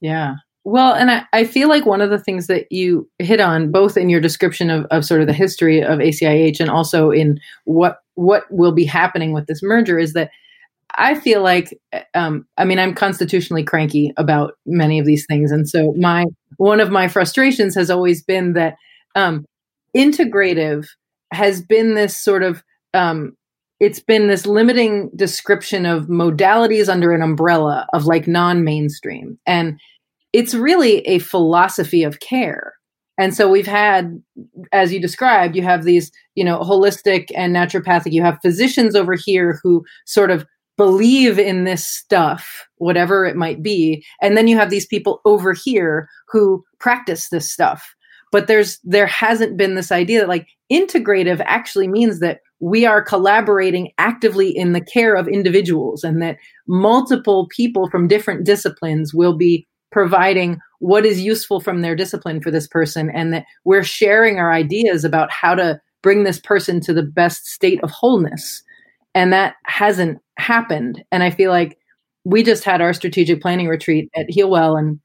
[0.00, 0.36] Yeah.
[0.66, 3.96] Well, and I, I feel like one of the things that you hit on, both
[3.96, 8.00] in your description of, of sort of the history of ACIH and also in what
[8.16, 10.32] what will be happening with this merger, is that
[10.96, 11.78] I feel like,
[12.14, 16.24] um, I mean, I'm constitutionally cranky about many of these things, and so my
[16.56, 18.74] one of my frustrations has always been that
[19.14, 19.46] um,
[19.96, 20.88] integrative
[21.32, 23.36] has been this sort of um,
[23.78, 29.38] it's been this limiting description of modalities under an umbrella of like non-mainstream.
[29.46, 29.78] And
[30.36, 32.74] it's really a philosophy of care.
[33.18, 34.22] And so we've had
[34.70, 39.14] as you described you have these you know holistic and naturopathic you have physicians over
[39.14, 40.44] here who sort of
[40.76, 45.54] believe in this stuff whatever it might be and then you have these people over
[45.54, 47.94] here who practice this stuff.
[48.30, 53.02] But there's there hasn't been this idea that like integrative actually means that we are
[53.02, 56.36] collaborating actively in the care of individuals and that
[56.68, 62.50] multiple people from different disciplines will be providing what is useful from their discipline for
[62.50, 66.92] this person and that we're sharing our ideas about how to bring this person to
[66.92, 68.62] the best state of wholeness.
[69.14, 71.02] And that hasn't happened.
[71.10, 71.78] And i feel like
[72.24, 75.00] we just had our strategic planning retreat at healwell and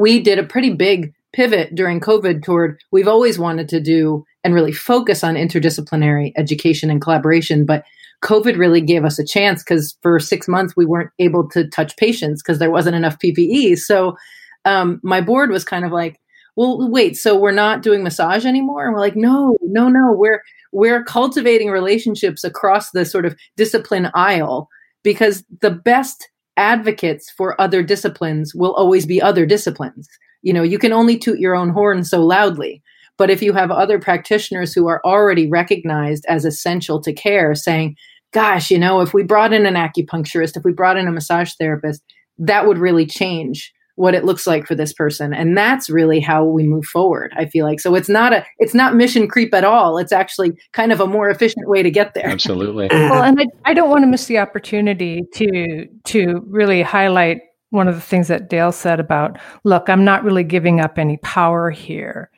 [0.00, 4.52] we did a pretty big pivot during covid toward we've always wanted to do and
[4.52, 7.84] really focus on interdisciplinary education and collaboration but
[8.24, 11.96] covid really gave us a chance because for six months we weren't able to touch
[11.96, 14.16] patients because there wasn't enough ppe so
[14.64, 16.20] um, my board was kind of like
[16.56, 18.84] well wait so we're not doing massage anymore?
[18.84, 24.10] And we're like no no no we're we're cultivating relationships across the sort of discipline
[24.14, 24.68] aisle
[25.02, 30.08] because the best advocates for other disciplines will always be other disciplines.
[30.42, 32.82] You know you can only toot your own horn so loudly
[33.16, 37.96] but if you have other practitioners who are already recognized as essential to care saying
[38.34, 41.52] gosh you know if we brought in an acupuncturist if we brought in a massage
[41.54, 42.02] therapist
[42.38, 45.32] that would really change what it looks like for this person.
[45.32, 47.80] And that's really how we move forward i feel like.
[47.80, 49.98] So it's not a it's not mission creep at all.
[49.98, 52.26] It's actually kind of a more efficient way to get there.
[52.26, 52.88] Absolutely.
[53.04, 57.86] Well and I, I don't want to miss the opportunity to to really highlight one
[57.88, 61.70] of the things that dale said about look i'm not really giving up any power
[61.70, 62.30] here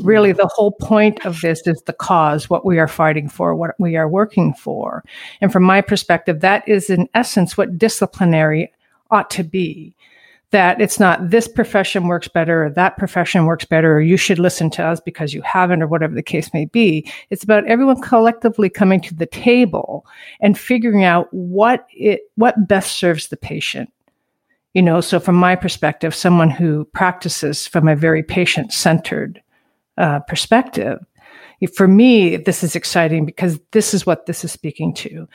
[0.00, 3.74] really the whole point of this is the cause what we are fighting for what
[3.78, 5.04] we are working for.
[5.40, 8.72] And from my perspective that is in essence what disciplinary
[9.10, 9.94] ought to be.
[10.50, 14.38] That it's not this profession works better or that profession works better or you should
[14.38, 17.10] listen to us because you haven't or whatever the case may be.
[17.28, 20.06] It's about everyone collectively coming to the table
[20.40, 23.92] and figuring out what it what best serves the patient.
[24.72, 29.42] You know so from my perspective someone who practices from a very patient centered
[29.98, 30.98] uh, perspective
[31.74, 35.28] for me this is exciting because this is what this is speaking to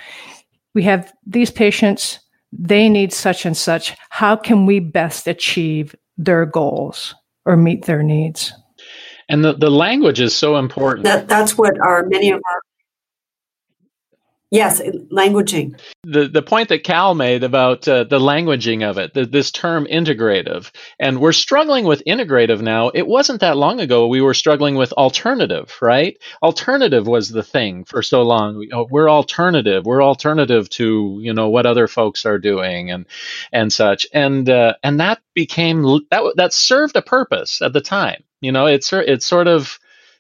[0.74, 2.20] we have these patients
[2.58, 3.96] they need such and such.
[4.10, 8.54] How can we best achieve their goals or meet their needs?
[9.30, 11.06] And the, the language is so important.
[11.06, 12.62] That, that's what our many of our
[14.54, 14.80] Yes,
[15.12, 15.80] languaging.
[16.04, 19.88] The the point that Cal made about uh, the languaging of it, the, this term
[19.88, 22.90] integrative, and we're struggling with integrative now.
[22.90, 26.20] It wasn't that long ago we were struggling with alternative, right?
[26.44, 28.64] Alternative was the thing for so long.
[28.72, 29.88] Oh, we're alternative.
[29.88, 33.08] We're alternative to you know what other folks are doing and
[33.52, 38.24] and such, and uh, and that became that that served a purpose at the time.
[38.40, 39.80] You know, it's it's sort of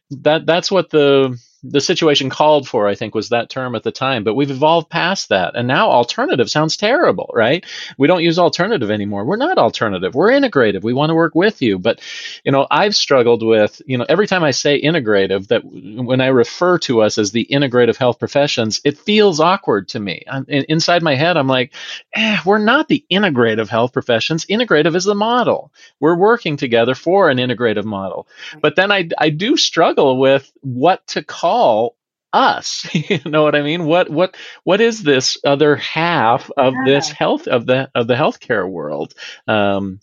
[0.09, 3.91] that that's what the the situation called for, I think, was that term at the
[3.91, 4.23] time.
[4.23, 5.55] But we've evolved past that.
[5.55, 7.65] And now alternative sounds terrible, right?
[7.97, 9.23] We don't use alternative anymore.
[9.23, 10.13] We're not alternative.
[10.13, 10.83] We're integrative.
[10.83, 11.79] We want to work with you.
[11.79, 12.01] But,
[12.43, 16.27] you know, I've struggled with, you know, every time I say integrative, that when I
[16.27, 20.25] refer to us as the integrative health professions, it feels awkward to me.
[20.29, 21.73] I'm, inside my head, I'm like,
[22.13, 24.45] eh, we're not the integrative health professions.
[24.47, 25.71] Integrative is the model.
[26.01, 28.27] We're working together for an integrative model.
[28.61, 31.95] But then I, I do struggle with what to call call
[32.33, 36.93] us you know what i mean what what what is this other half of yeah.
[36.93, 39.13] this health of the of the healthcare world
[39.47, 39.99] um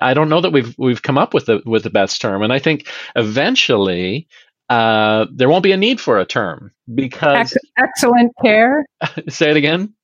[0.00, 2.52] i don't know that we've we've come up with the with the best term and
[2.52, 4.28] i think eventually
[4.68, 8.84] uh, there won't be a need for a term because excellent care.
[9.28, 9.94] say it again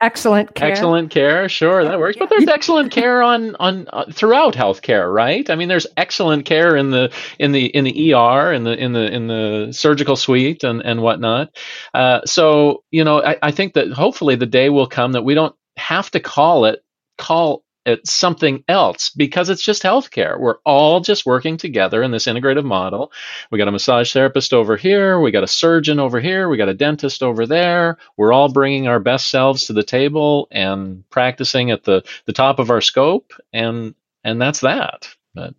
[0.00, 0.70] excellent care.
[0.70, 2.16] Excellent care, sure, that works.
[2.18, 5.48] But there's excellent care on on uh, throughout healthcare, right?
[5.48, 8.92] I mean, there's excellent care in the in the in the ER, in the in
[8.92, 11.56] the in the surgical suite, and and whatnot.
[11.94, 15.34] Uh, so you know, I, I think that hopefully the day will come that we
[15.34, 16.82] don't have to call it
[17.18, 20.38] call it's something else because it's just healthcare.
[20.38, 23.10] We're all just working together in this integrative model.
[23.50, 26.68] We got a massage therapist over here, we got a surgeon over here, we got
[26.68, 27.98] a dentist over there.
[28.16, 32.58] We're all bringing our best selves to the table and practicing at the the top
[32.58, 35.08] of our scope and and that's that.
[35.34, 35.54] But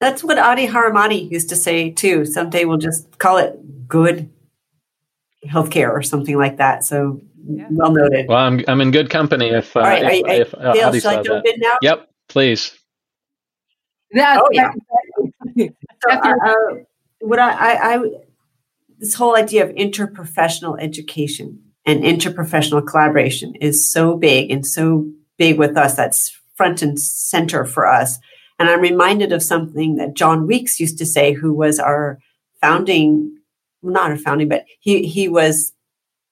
[0.00, 2.24] that's what Adi Haramati used to say too.
[2.24, 4.30] Someday we'll just call it good
[5.46, 6.84] healthcare or something like that.
[6.84, 7.66] So yeah.
[7.70, 8.28] Well noted.
[8.28, 11.00] Well, I'm I'm in good company if uh, right, if, I, I, if uh, Dale,
[11.00, 11.54] shall I jump that.
[11.54, 11.76] in now?
[11.82, 12.78] Yep, please.
[14.12, 14.40] Yeah.
[14.40, 14.72] Oh yeah.
[15.58, 16.54] so, uh, uh,
[17.20, 18.02] what I, I, I
[18.98, 25.58] this whole idea of interprofessional education and interprofessional collaboration is so big and so big
[25.58, 25.96] with us.
[25.96, 28.18] That's front and center for us.
[28.58, 32.18] And I'm reminded of something that John Weeks used to say, who was our
[32.60, 33.34] founding,
[33.82, 35.72] not our founding, but he he was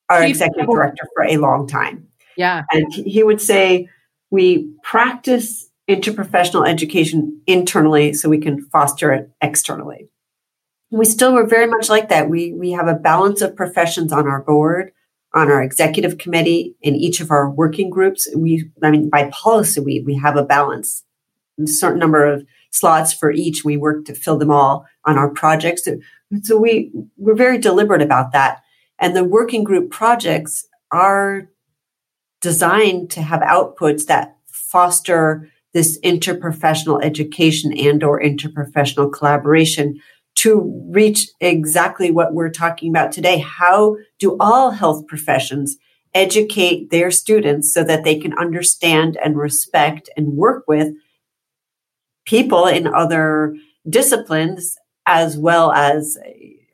[0.09, 2.07] our Chief executive director for a long time.
[2.37, 2.65] Yeah.
[2.71, 3.89] And he would say,
[4.31, 10.09] we practice interprofessional education internally so we can foster it externally.
[10.91, 12.29] We still were very much like that.
[12.29, 14.93] We, we have a balance of professions on our board,
[15.35, 18.29] on our executive committee, in each of our working groups.
[18.37, 21.05] We, I mean, by policy, we, we have a balance,
[21.63, 23.65] a certain number of slots for each.
[23.65, 25.89] We work to fill them all on our projects.
[26.43, 28.63] So we, we're very deliberate about that.
[28.99, 31.49] And the working group projects are
[32.41, 40.01] designed to have outputs that foster this interprofessional education and or interprofessional collaboration
[40.37, 43.39] to reach exactly what we're talking about today.
[43.39, 45.77] How do all health professions
[46.15, 50.95] educate their students so that they can understand and respect and work with
[52.25, 53.57] people in other
[53.89, 56.17] disciplines as well as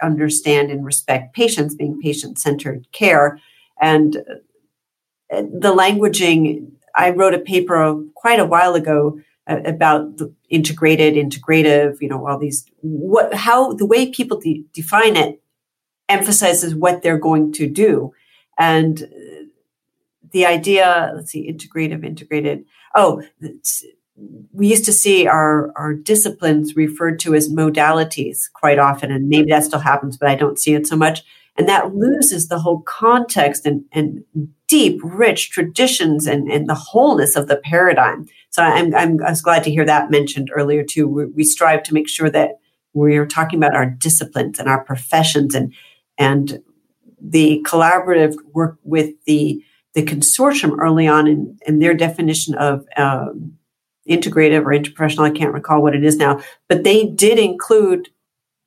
[0.05, 3.39] understand and respect patients, being patient centered care.
[3.81, 4.17] And
[5.33, 11.15] uh, the languaging, I wrote a paper quite a while ago uh, about the integrated,
[11.15, 15.43] integrative, you know, all these, what, how the way people de- define it
[16.09, 18.13] emphasizes what they're going to do.
[18.59, 19.09] And
[20.33, 22.65] the idea, let's see, integrative, integrated.
[22.95, 23.23] Oh,
[24.53, 29.51] we used to see our, our disciplines referred to as modalities quite often, and maybe
[29.51, 31.23] that still happens, but I don't see it so much.
[31.57, 34.25] And that loses the whole context and, and
[34.67, 38.27] deep, rich traditions and, and the wholeness of the paradigm.
[38.51, 41.07] So I'm, I'm, I was glad to hear that mentioned earlier too.
[41.07, 42.59] We, we strive to make sure that
[42.93, 45.73] we're talking about our disciplines and our professions and,
[46.19, 46.63] and
[47.21, 49.63] the collaborative work with the,
[49.95, 53.57] the consortium early on in, in their definition of um,
[54.09, 55.25] integrative or interprofessional.
[55.25, 58.09] I can't recall what it is now, but they did include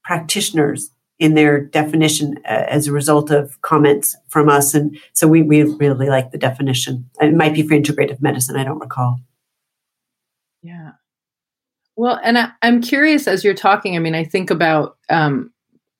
[0.03, 4.73] practitioners in their definition uh, as a result of comments from us.
[4.73, 7.09] And so we, we really like the definition.
[7.19, 8.55] It might be for integrative medicine.
[8.55, 9.19] I don't recall.
[10.61, 10.91] Yeah.
[11.95, 15.51] Well, and I, am curious as you're talking, I mean, I think about um,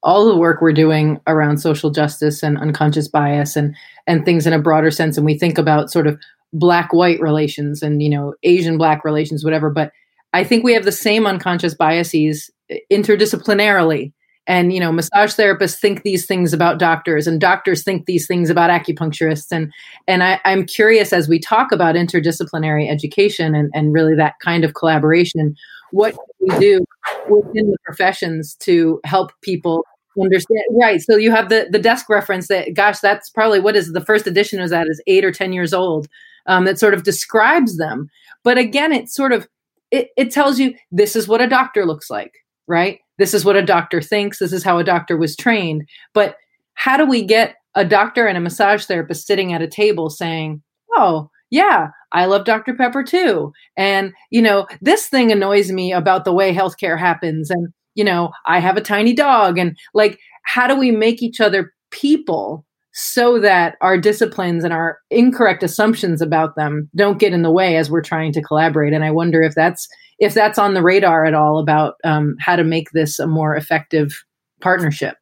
[0.03, 3.75] all the work we're doing around social justice and unconscious bias and,
[4.05, 5.17] and things in a broader sense.
[5.17, 6.19] And we think about sort of
[6.53, 9.69] black white relations and, you know, Asian black relations, whatever.
[9.69, 9.91] But
[10.33, 12.49] I think we have the same unconscious biases
[12.91, 14.13] interdisciplinarily.
[14.49, 18.49] And you know massage therapists think these things about doctors and doctors think these things
[18.49, 19.51] about acupuncturists.
[19.51, 19.73] And
[20.07, 24.63] and I, am curious as we talk about interdisciplinary education and, and really that kind
[24.63, 25.55] of collaboration
[25.91, 26.85] what we do
[27.29, 29.83] within the professions to help people
[30.21, 30.63] understand?
[30.79, 34.01] Right so you have the the desk reference that gosh that's probably what is the
[34.01, 36.07] first edition of that is eight or ten years old
[36.47, 38.07] um, that sort of describes them.
[38.43, 39.47] But again it sort of
[39.91, 42.33] it, it tells you this is what a doctor looks like
[42.67, 42.99] right?
[43.17, 44.39] This is what a doctor thinks.
[44.39, 45.87] This is how a doctor was trained.
[46.13, 46.35] But
[46.73, 50.61] how do we get a doctor and a massage therapist sitting at a table saying
[50.95, 53.51] oh yeah i love dr pepper too.
[53.75, 57.49] And you know this thing annoys me about the way healthcare happens.
[57.49, 59.57] And you know i have a tiny dog.
[59.57, 62.65] And like how do we make each other people
[62.99, 67.77] so that our disciplines and our incorrect assumptions about them don't get in the way
[67.77, 69.87] as we're trying to collaborate and i wonder if that's
[70.19, 73.55] if that's on the radar at all about um, how to make this a more
[73.55, 74.23] effective
[74.61, 75.15] partnership.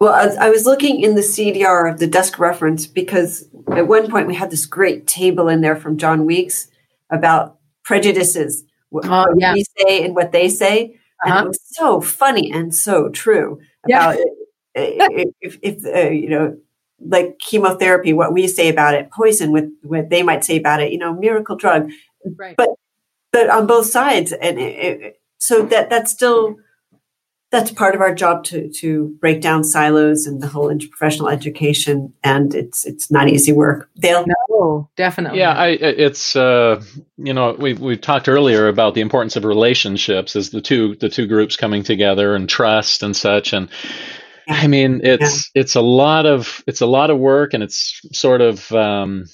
[0.00, 4.28] Well, I was looking in the CDR of the desk reference because at one point
[4.28, 6.68] we had this great table in there from John Weeks
[7.10, 9.54] about prejudices, what, oh, yeah.
[9.54, 10.96] we say and what they say.
[11.24, 11.38] Uh-huh.
[11.38, 14.24] And it was so funny and so true about yeah.
[14.78, 16.56] If, if, if uh, you know,
[17.00, 20.92] like chemotherapy, what we say about it, poison, with what they might say about it,
[20.92, 21.90] you know, miracle drug.
[22.24, 22.56] Right.
[22.56, 22.70] But
[23.32, 26.56] but on both sides, and it, it, so that that's still
[27.50, 32.12] that's part of our job to to break down silos and the whole interprofessional education,
[32.22, 33.88] and it's it's not easy work.
[33.96, 36.82] they'll no, definitely, yeah, I, it's uh,
[37.16, 41.08] you know we we talked earlier about the importance of relationships as the two the
[41.08, 43.68] two groups coming together and trust and such, and
[44.48, 45.60] I mean it's yeah.
[45.60, 49.26] it's a lot of it's a lot of work, and it's sort of um,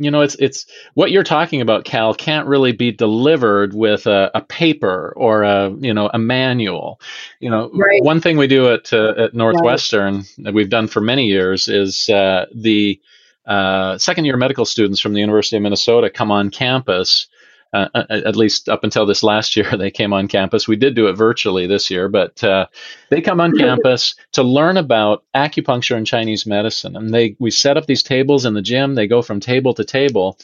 [0.00, 4.30] you know, it's it's what you're talking about, Cal, can't really be delivered with a,
[4.34, 6.98] a paper or a you know a manual.
[7.38, 8.02] You know, right.
[8.02, 10.34] one thing we do at uh, at Northwestern right.
[10.38, 12.98] that we've done for many years is uh, the
[13.46, 17.28] uh, second year medical students from the University of Minnesota come on campus
[17.72, 20.66] uh, uh, at least up until this last year, they came on campus.
[20.66, 22.66] We did do it virtually this year, but uh,
[23.10, 26.96] they come on campus to learn about acupuncture and Chinese medicine.
[26.96, 28.94] And they we set up these tables in the gym.
[28.94, 30.38] They go from table to table,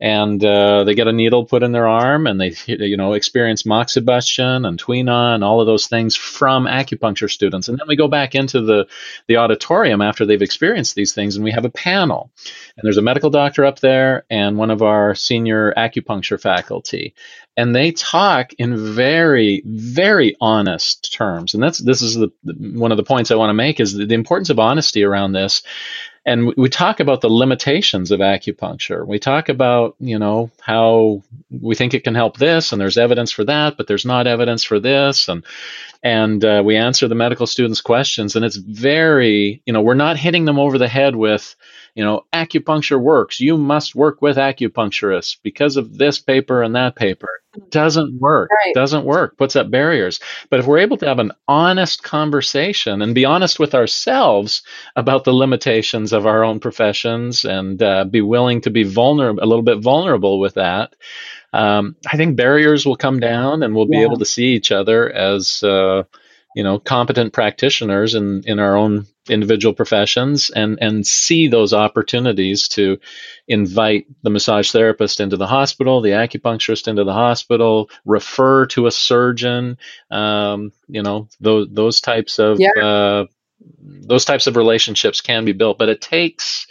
[0.00, 3.62] and uh, they get a needle put in their arm and they you know experience
[3.62, 7.68] moxibustion and tuina and all of those things from acupuncture students.
[7.68, 8.86] And then we go back into the
[9.28, 12.30] the auditorium after they've experienced these things and we have a panel.
[12.76, 17.14] And there's a medical doctor up there and one of our senior acupuncture faculty.
[17.56, 21.54] And they talk in very very honest terms.
[21.54, 24.12] And that's this is the one of the points i want to make is the
[24.14, 25.62] importance of honesty around this
[26.26, 29.06] and we talk about the limitations of acupuncture.
[29.06, 33.30] We talk about, you know, how we think it can help this, and there's evidence
[33.30, 35.44] for that, but there's not evidence for this, and
[36.02, 40.18] and uh, we answer the medical students' questions, and it's very, you know, we're not
[40.18, 41.56] hitting them over the head with,
[41.94, 43.40] you know, acupuncture works.
[43.40, 47.28] You must work with acupuncturists because of this paper and that paper.
[47.70, 48.50] Doesn't work.
[48.50, 48.74] Right.
[48.74, 49.36] Doesn't work.
[49.36, 50.20] Puts up barriers.
[50.50, 54.62] But if we're able to have an honest conversation and be honest with ourselves
[54.96, 59.46] about the limitations of our own professions and uh, be willing to be vulnerable, a
[59.46, 60.94] little bit vulnerable with that,
[61.52, 64.04] um, I think barriers will come down and we'll be yeah.
[64.04, 65.62] able to see each other as.
[65.62, 66.04] Uh,
[66.54, 72.68] you know competent practitioners in in our own individual professions and and see those opportunities
[72.68, 72.98] to
[73.48, 78.90] invite the massage therapist into the hospital the acupuncturist into the hospital refer to a
[78.90, 79.78] surgeon
[80.10, 82.70] um, you know those those types of yeah.
[82.82, 83.24] uh,
[83.78, 85.78] those types of relationships can be built.
[85.78, 86.66] But it takes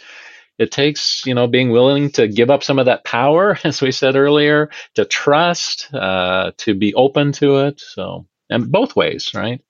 [0.58, 3.92] it takes you know being willing to give up some of that power as we
[3.92, 7.80] said earlier to trust uh, to be open to it.
[7.80, 9.60] So and both ways right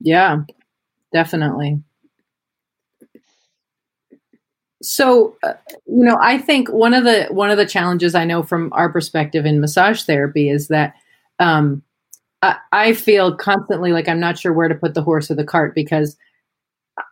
[0.00, 0.42] yeah
[1.12, 1.82] definitely.
[4.82, 5.54] So uh,
[5.86, 8.88] you know i think one of the one of the challenges i know from our
[8.88, 10.94] perspective in massage therapy is that
[11.38, 11.82] um,
[12.40, 15.44] I, I feel constantly like i'm not sure where to put the horse or the
[15.44, 16.16] cart because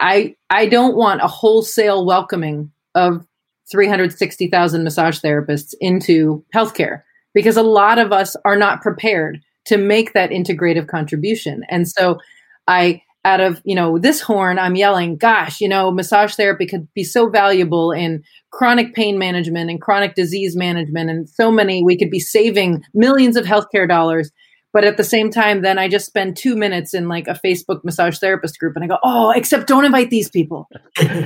[0.01, 3.27] I I don't want a wholesale welcoming of
[3.71, 7.03] 360,000 massage therapists into healthcare
[7.35, 11.65] because a lot of us are not prepared to make that integrative contribution.
[11.69, 12.19] And so
[12.67, 16.89] I out of, you know, this horn I'm yelling, gosh, you know, massage therapy could
[16.95, 21.99] be so valuable in chronic pain management and chronic disease management and so many we
[21.99, 24.31] could be saving millions of healthcare dollars
[24.73, 27.83] but at the same time, then I just spend two minutes in like a Facebook
[27.85, 30.69] massage therapist group and I go, oh, except don't invite these people.
[30.97, 31.17] from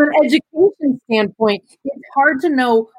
[0.00, 2.90] an education standpoint, it's hard to know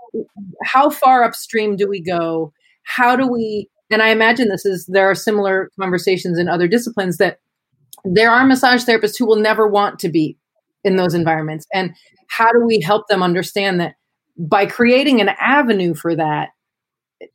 [0.64, 2.54] how far upstream do we go?
[2.90, 7.18] How do we, and I imagine this is, there are similar conversations in other disciplines
[7.18, 7.40] that
[8.04, 10.38] there are massage therapists who will never want to be
[10.84, 11.66] in those environments.
[11.74, 11.94] And
[12.28, 13.96] how do we help them understand that
[14.38, 16.50] by creating an avenue for that,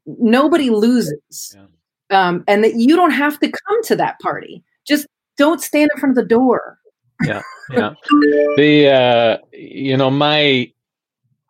[0.06, 1.54] nobody loses.
[1.54, 1.66] Yeah.
[2.10, 4.62] Um, and that you don't have to come to that party.
[4.86, 6.78] Just don't stand in front of the door.
[7.22, 7.94] yeah, yeah.
[8.56, 10.70] The uh, you know my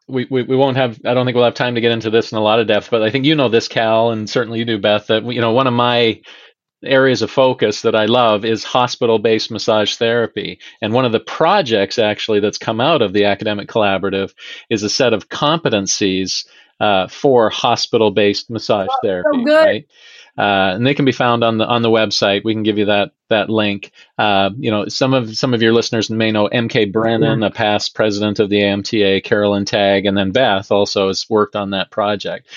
[0.07, 2.33] we, we, we won't have I don't think we'll have time to get into this
[2.33, 4.65] in a lot of depth, but I think you know this, Cal, and certainly you
[4.65, 5.07] do, Beth.
[5.07, 6.21] That you know one of my
[6.85, 10.59] areas of focus that I love is hospital based massage therapy.
[10.83, 14.35] And one of the projects actually that's come out of the academic collaborative
[14.69, 16.47] is a set of competencies
[16.81, 19.45] uh, for hospital-based massage oh, therapy.
[19.47, 19.87] So right?
[20.37, 22.45] Uh, and they can be found on the on the website.
[22.45, 23.93] We can give you that that link.
[24.19, 26.87] Uh, you know, some of some of your listeners may know M.K.
[26.87, 31.55] Brennan, a past president of the AMTA, Carolyn Tague, and then Beth also has worked
[31.55, 32.49] on that project.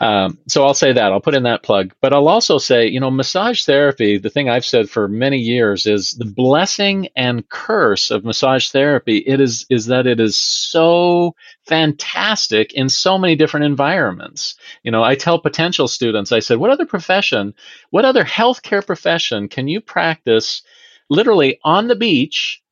[0.00, 1.12] Um, so I'll say that.
[1.12, 1.92] I'll put in that plug.
[2.00, 5.86] But I'll also say, you know, massage therapy, the thing I've said for many years
[5.86, 9.18] is the blessing and curse of massage therapy.
[9.18, 11.34] It is, is that it is so
[11.66, 14.54] fantastic in so many different environments.
[14.84, 17.54] You know, I tell potential students, I said, what other profession,
[17.90, 20.62] what other healthcare profession can you practice
[21.10, 22.62] literally on the beach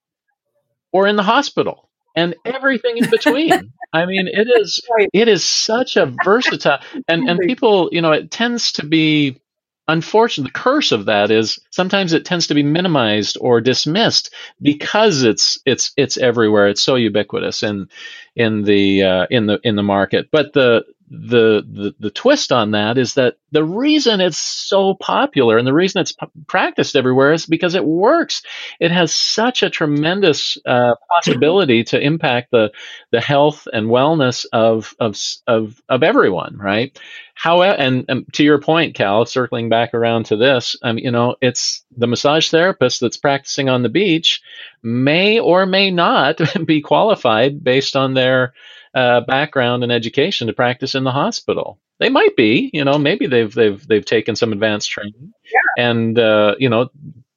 [0.93, 1.86] or in the hospital?
[2.17, 3.73] And everything in between.
[3.93, 4.81] I mean, it is
[5.13, 9.41] it is such a versatile and and people, you know, it tends to be
[9.89, 10.45] unfortunate.
[10.45, 15.61] The curse of that is sometimes it tends to be minimized or dismissed because it's
[15.65, 16.69] it's it's everywhere.
[16.69, 17.89] It's so ubiquitous in
[18.35, 20.29] in the uh, in the in the market.
[20.33, 25.57] But the the, the the twist on that is that the reason it's so popular
[25.57, 28.43] and the reason it's p- practiced everywhere is because it works.
[28.81, 32.73] It has such a tremendous uh, possibility to impact the
[33.13, 36.99] the health and wellness of of of of everyone, right?
[37.35, 41.37] However, and, and to your point, Cal, circling back around to this, um, you know,
[41.43, 44.41] it's the massage therapist that's practicing on the beach
[44.83, 48.55] may or may not be qualified based on their
[48.97, 51.79] uh, background and education to practice in the hospital.
[52.01, 55.85] They might be, you know, maybe they've they've they've taken some advanced training, yeah.
[55.85, 56.89] and uh, you know,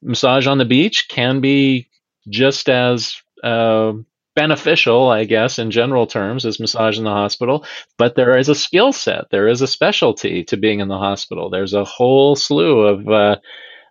[0.02, 1.90] massage on the beach can be
[2.30, 3.92] just as uh,
[4.36, 7.66] beneficial, I guess, in general terms, as massage in the hospital.
[7.98, 11.50] But there is a skill set, there is a specialty to being in the hospital.
[11.50, 13.36] There's a whole slew of uh,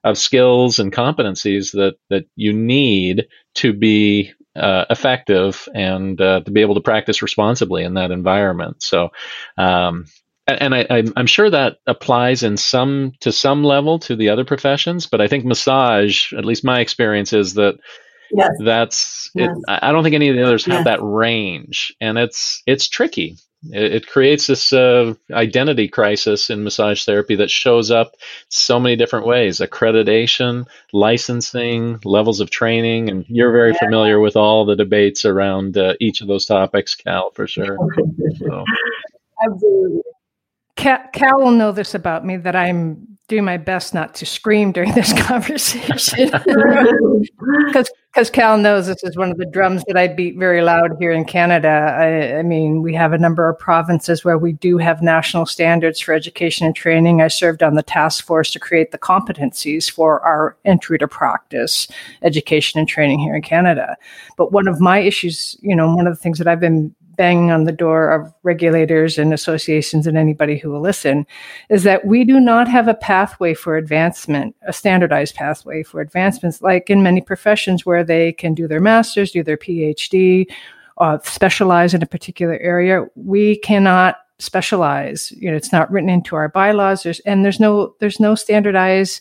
[0.04, 6.50] of skills and competencies that that you need to be uh, effective and uh, to
[6.50, 8.82] be able to practice responsibly in that environment.
[8.82, 9.10] So,
[9.56, 10.06] um,
[10.46, 15.06] and I, am sure that applies in some to some level to the other professions,
[15.06, 17.78] but I think massage, at least my experience, is that
[18.32, 18.50] yes.
[18.64, 19.30] that's.
[19.34, 19.50] Yes.
[19.50, 20.84] It, I don't think any of the others have yes.
[20.84, 23.36] that range, and it's it's tricky.
[23.64, 28.14] It, it creates this uh, identity crisis in massage therapy that shows up
[28.48, 33.08] so many different ways accreditation, licensing, levels of training.
[33.08, 33.78] And you're very yeah.
[33.78, 37.78] familiar with all the debates around uh, each of those topics, Cal, for sure.
[38.38, 38.64] So.
[39.44, 40.02] Absolutely.
[40.76, 44.72] Cal, Cal will know this about me that I'm doing my best not to scream
[44.72, 46.30] during this conversation
[47.66, 50.96] because because Cal knows this is one of the drums that I beat very loud
[50.98, 51.68] here in Canada.
[51.68, 56.00] I, I, mean, we have a number of provinces where we do have national standards
[56.00, 57.20] for education and training.
[57.20, 61.86] I served on the task force to create the competencies for our entry to practice
[62.22, 63.96] education and training here in Canada.
[64.36, 67.50] But one of my issues, you know, one of the things that I've been banging
[67.50, 71.26] on the door of regulators and associations and anybody who will listen,
[71.68, 76.62] is that we do not have a pathway for advancement, a standardized pathway for advancements,
[76.62, 80.46] like in many professions where they can do their master's, do their PhD,
[80.96, 83.04] uh, specialize in a particular area.
[83.16, 85.32] We cannot specialize.
[85.32, 87.02] You know, it's not written into our bylaws.
[87.02, 89.20] There's and there's no there's no standardized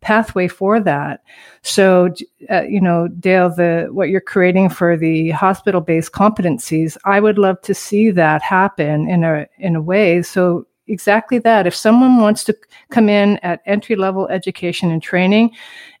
[0.00, 1.22] pathway for that.
[1.62, 2.14] So,
[2.50, 7.60] uh, you know, Dale, the what you're creating for the hospital-based competencies, I would love
[7.62, 10.22] to see that happen in a in a way.
[10.22, 11.66] So exactly that.
[11.66, 12.56] If someone wants to
[12.90, 15.50] come in at entry level education and training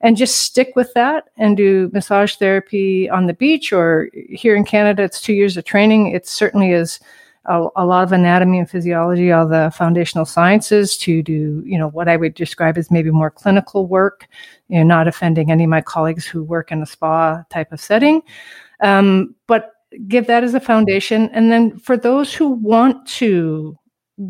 [0.00, 4.64] and just stick with that and do massage therapy on the beach or here in
[4.64, 6.12] Canada, it's two years of training.
[6.12, 7.00] It certainly is
[7.48, 11.88] a, a, lot of anatomy and physiology, all the foundational sciences to do, you know,
[11.88, 14.28] what I would describe as maybe more clinical work,
[14.68, 17.80] you know, not offending any of my colleagues who work in a spa type of
[17.80, 18.22] setting.
[18.80, 19.72] Um, but
[20.06, 21.30] give that as a foundation.
[21.32, 23.78] And then for those who want to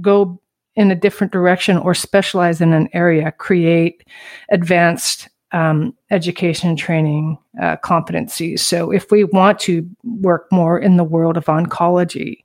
[0.00, 0.40] go
[0.76, 4.04] in a different direction or specialize in an area, create
[4.50, 8.60] advanced um, education training uh, competencies.
[8.60, 12.44] So, if we want to work more in the world of oncology,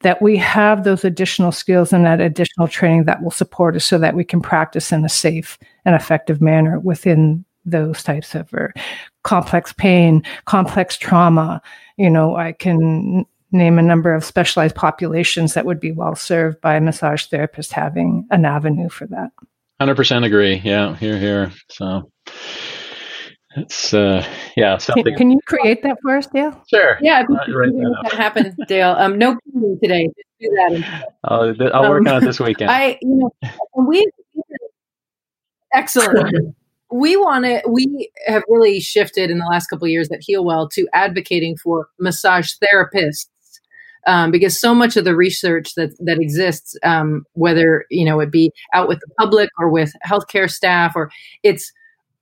[0.00, 3.98] that we have those additional skills and that additional training that will support us so
[3.98, 8.52] that we can practice in a safe and effective manner within those types of
[9.22, 11.60] complex pain, complex trauma.
[11.98, 16.60] You know, I can name a number of specialized populations that would be well served
[16.60, 19.30] by a massage therapist having an avenue for that.
[19.80, 20.60] 100% agree.
[20.64, 21.52] Yeah, here, here.
[21.68, 22.10] So
[23.56, 24.24] it's uh,
[24.56, 24.78] yeah.
[24.78, 25.04] Something.
[25.04, 26.62] Can, can you create that for us, Dale?
[26.68, 26.98] Sure.
[27.00, 28.94] Yeah, if you right that, that happen, Dale.
[28.98, 29.36] Um, no
[29.82, 30.06] today.
[30.06, 31.12] Just do that.
[31.24, 32.70] I'll, I'll um, work on it this weekend.
[32.70, 34.08] I, you know, we
[35.72, 36.54] excellent.
[36.92, 37.62] we want to.
[37.68, 41.88] We have really shifted in the last couple of years at HealWell to advocating for
[41.98, 43.26] massage therapists
[44.06, 48.30] um, because so much of the research that that exists, um, whether you know it
[48.30, 51.10] be out with the public or with healthcare staff, or
[51.42, 51.72] it's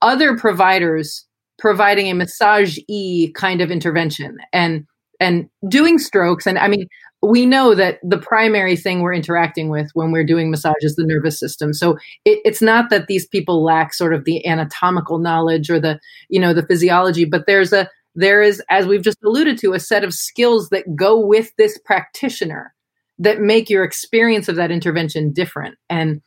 [0.02, 1.26] other providers
[1.58, 4.84] providing a massage e kind of intervention and
[5.20, 6.46] and doing strokes.
[6.46, 6.86] And i mean
[7.20, 11.04] we know that the primary thing we're interacting with when we're doing massage is the
[11.04, 11.72] nervous system.
[11.72, 15.98] So it, it's not that these people lack sort of the anatomical knowledge or the
[16.28, 19.80] you know the physiology but there's a there is as we've just alluded to a
[19.80, 22.74] set of skills that go with this practitioner
[23.18, 25.76] that make your experience of that intervention different.
[25.90, 26.22] And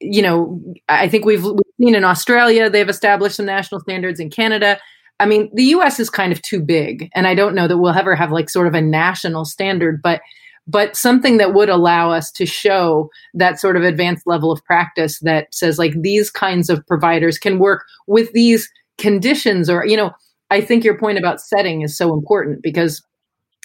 [0.00, 4.30] you know, I think we've, we've seen in Australia, they've established some national standards in
[4.30, 4.78] Canada.
[5.20, 7.92] I mean, the US is kind of too big, and I don't know that we'll
[7.92, 10.20] ever have like sort of a national standard, but
[10.66, 15.18] but something that would allow us to show that sort of advanced level of practice
[15.20, 20.10] that says like these kinds of providers can work with these conditions or you know
[20.50, 23.02] i think your point about setting is so important because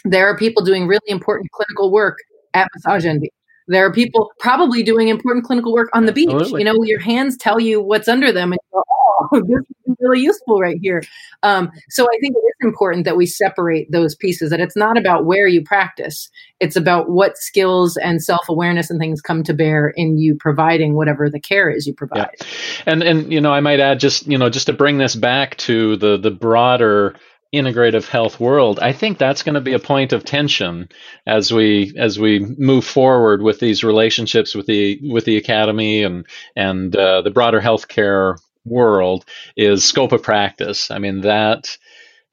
[0.04, 2.18] there are people doing really important clinical work
[2.54, 3.30] at massage envy
[3.70, 6.30] there are people probably doing important clinical work on the beach.
[6.30, 6.62] Absolutely.
[6.62, 10.22] You know, your hands tell you what's under them, and go, oh, this is really
[10.22, 11.04] useful right here.
[11.44, 14.50] Um, so I think it is important that we separate those pieces.
[14.50, 19.00] That it's not about where you practice; it's about what skills and self awareness and
[19.00, 22.30] things come to bear in you providing whatever the care is you provide.
[22.40, 22.48] Yeah.
[22.88, 25.58] And and you know, I might add just you know just to bring this back
[25.58, 27.16] to the the broader
[27.54, 30.88] integrative health world i think that's going to be a point of tension
[31.26, 36.28] as we as we move forward with these relationships with the with the academy and
[36.56, 39.26] and uh, the broader healthcare world
[39.58, 41.78] is scope of practice i mean that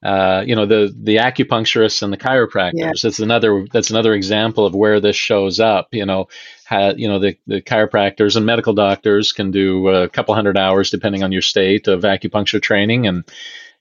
[0.03, 2.93] uh, you know the the acupuncturists and the chiropractors yeah.
[3.03, 6.29] that's another that's another example of where this shows up you know
[6.67, 10.91] ha, you know the, the chiropractors and medical doctors can do a couple hundred hours
[10.91, 13.25] depending on your state of acupuncture training and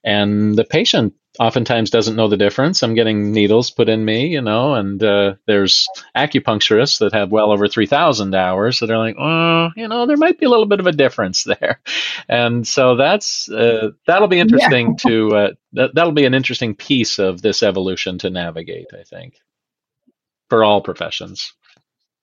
[0.06, 2.82] and the patient oftentimes doesn't know the difference.
[2.82, 7.50] I'm getting needles put in me, you know, and uh, there's acupuncturists that have well
[7.50, 10.78] over 3,000 hours that are like, oh, you know, there might be a little bit
[10.78, 11.80] of a difference there.
[12.28, 15.10] And so that's, uh, that'll be interesting yeah.
[15.10, 19.34] to, uh, that, that'll be an interesting piece of this evolution to navigate, I think,
[20.48, 21.52] for all professions.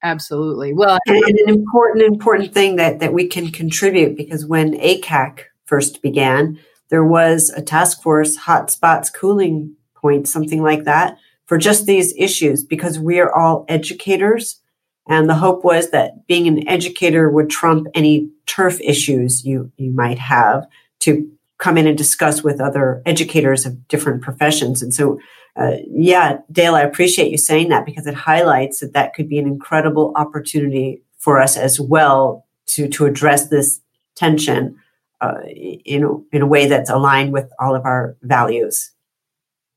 [0.02, 0.74] Absolutely.
[0.74, 6.02] Well, and an important, important thing that, that we can contribute because when ACCAHC first
[6.02, 6.60] began,
[6.94, 11.18] there was a task force, hotspots, cooling points, something like that,
[11.48, 14.62] for just these issues because we are all educators.
[15.08, 19.90] And the hope was that being an educator would trump any turf issues you, you
[19.90, 20.68] might have
[21.00, 21.28] to
[21.58, 24.84] come in and discuss with other educators of different professions.
[24.84, 25.20] And so,
[25.56, 29.40] uh, yeah, Dale, I appreciate you saying that because it highlights that that could be
[29.40, 33.82] an incredible opportunity for us as well to, to address this
[34.14, 34.78] tension
[35.24, 38.92] uh, in, in a way that's aligned with all of our values.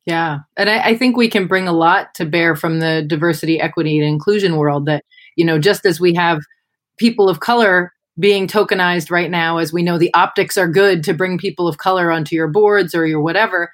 [0.04, 0.38] Yeah.
[0.56, 3.98] And I, I, think we can bring a lot to bear from the diversity, equity,
[3.98, 5.04] and inclusion world that,
[5.36, 6.40] you know, just as we have
[6.98, 11.14] people of color being tokenized right now, as we know the optics are good to
[11.14, 13.70] bring people of color onto your boards or your whatever,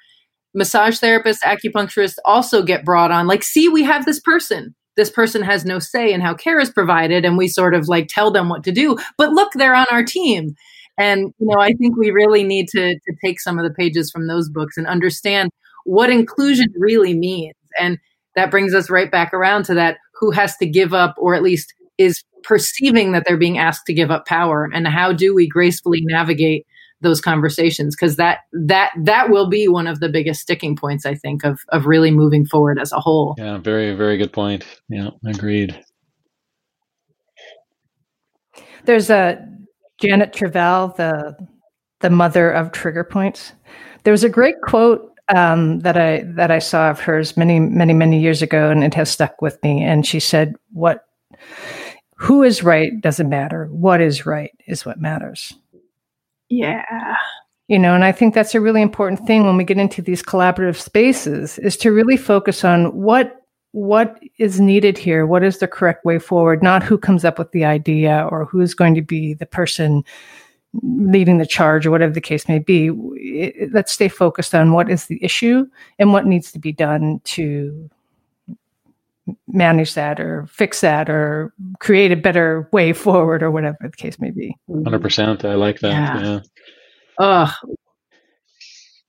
[0.53, 3.25] massage therapists, acupuncturists also get brought on.
[3.25, 4.75] Like, see, we have this person.
[4.95, 8.07] This person has no say in how care is provided, and we sort of like
[8.09, 8.97] tell them what to do.
[9.17, 10.55] But look, they're on our team.
[10.97, 14.11] And, you know, I think we really need to, to take some of the pages
[14.11, 15.49] from those books and understand
[15.85, 17.55] what inclusion really means.
[17.79, 17.97] And
[18.35, 21.43] that brings us right back around to that who has to give up or at
[21.43, 25.47] least is perceiving that they're being asked to give up power and how do we
[25.47, 26.65] gracefully navigate
[27.01, 27.95] those conversations?
[27.95, 31.59] Because that that that will be one of the biggest sticking points i think of
[31.69, 33.35] of really moving forward as a whole.
[33.37, 34.63] Yeah very very good point.
[34.89, 35.77] Yeah agreed.
[38.85, 39.45] There's a
[40.07, 41.35] janet Travell, the
[42.01, 43.53] the mother of trigger points
[44.03, 47.93] there was a great quote um, that I that I saw of hers many many
[47.93, 49.81] many years ago, and it has stuck with me.
[49.83, 51.05] And she said, "What,
[52.15, 53.67] who is right doesn't matter.
[53.71, 55.53] What is right is what matters."
[56.49, 56.83] Yeah,
[57.67, 60.21] you know, and I think that's a really important thing when we get into these
[60.21, 63.42] collaborative spaces is to really focus on what
[63.73, 65.25] what is needed here?
[65.25, 66.63] What is the correct way forward?
[66.63, 70.03] Not who comes up with the idea or who is going to be the person
[70.81, 72.91] leading the charge or whatever the case may be.
[73.15, 75.65] It, let's stay focused on what is the issue
[75.97, 77.89] and what needs to be done to
[79.47, 84.19] manage that or fix that or create a better way forward or whatever the case
[84.19, 84.55] may be.
[84.69, 85.91] 100% i like that.
[85.91, 86.39] Yeah, yeah.
[87.19, 87.77] Ugh.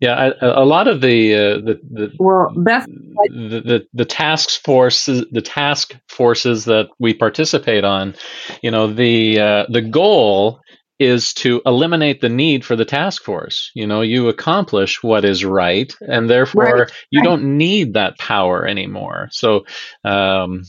[0.01, 5.41] Yeah, a lot of the uh, the the well, the, the the task forces the
[5.41, 8.15] task forces that we participate on,
[8.61, 10.61] you know, the uh, the goal
[10.99, 13.71] is to eliminate the need for the task force.
[13.75, 16.93] You know, you accomplish what is right, and therefore right.
[17.11, 17.25] you right.
[17.25, 19.29] don't need that power anymore.
[19.33, 19.65] So,
[20.05, 20.65] um,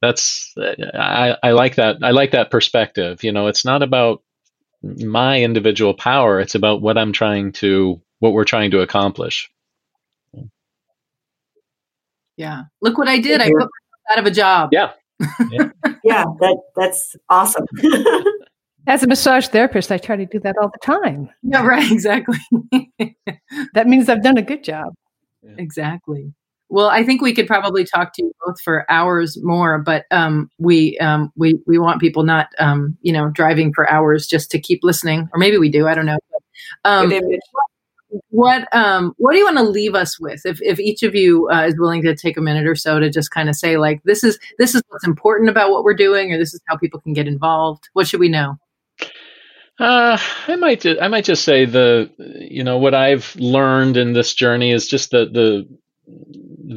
[0.00, 1.96] that's I, I like that.
[2.02, 3.24] I like that perspective.
[3.24, 4.22] You know, it's not about
[4.82, 9.50] my individual power; it's about what I'm trying to, what we're trying to accomplish.
[12.36, 12.64] Yeah.
[12.82, 13.40] Look what I did.
[13.40, 13.70] I put myself
[14.12, 14.70] out of a job.
[14.72, 14.92] Yeah.
[15.50, 15.70] Yeah.
[16.04, 17.64] yeah that that's awesome.
[18.88, 21.28] As a massage therapist, I try to do that all the time.
[21.42, 22.38] Yeah, right, exactly.
[23.74, 24.94] that means I've done a good job.
[25.58, 26.32] Exactly.
[26.68, 30.50] Well, I think we could probably talk to you both for hours more, but um,
[30.58, 34.60] we um, we we want people not um, you know driving for hours just to
[34.60, 35.88] keep listening, or maybe we do.
[35.88, 36.18] I don't know.
[38.30, 40.42] What um, what do you want to leave us with?
[40.44, 43.10] If if each of you uh, is willing to take a minute or so to
[43.10, 46.32] just kind of say like this is this is what's important about what we're doing,
[46.32, 47.88] or this is how people can get involved.
[47.94, 48.58] What should we know?
[49.78, 54.12] Uh, I might ju- I might just say the you know what I've learned in
[54.12, 55.78] this journey is just the the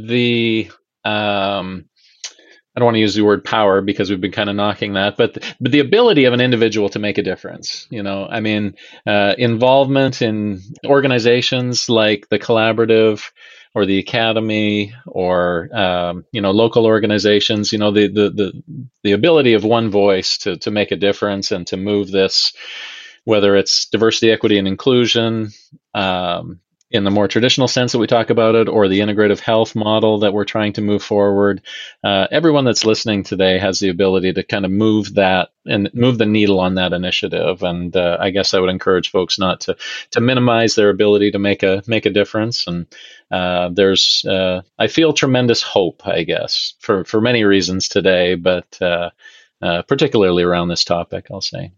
[0.07, 0.71] the
[1.09, 1.88] um
[2.75, 5.17] I don't want to use the word power because we've been kind of knocking that,
[5.17, 7.87] but the, but the ability of an individual to make a difference.
[7.89, 8.75] You know, I mean,
[9.07, 13.23] uh, involvement in organizations like the collaborative
[13.73, 17.73] or the academy or um, you know local organizations.
[17.73, 18.63] You know, the, the the
[19.03, 22.53] the ability of one voice to to make a difference and to move this,
[23.23, 25.49] whether it's diversity, equity, and inclusion.
[25.93, 26.59] Um,
[26.91, 30.19] in the more traditional sense that we talk about it, or the integrative health model
[30.19, 31.61] that we're trying to move forward.
[32.03, 36.17] Uh, everyone that's listening today has the ability to kind of move that and move
[36.17, 37.61] the needle on that initiative.
[37.61, 39.77] And uh, I guess I would encourage folks not to
[40.11, 42.65] to minimize their ability to make a make a difference.
[42.65, 42.87] And
[43.29, 48.81] uh, there's uh, I feel tremendous hope, I guess, for for many reasons today, but
[48.81, 49.11] uh,
[49.61, 51.71] uh, particularly around this topic, I'll say.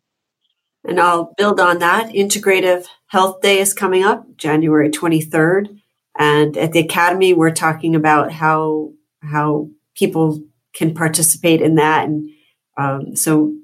[0.83, 2.11] And I'll build on that.
[2.11, 5.79] Integrative Health Day is coming up January 23rd.
[6.17, 10.41] And at the Academy, we're talking about how, how people
[10.73, 12.07] can participate in that.
[12.07, 12.29] And
[12.77, 13.55] um, so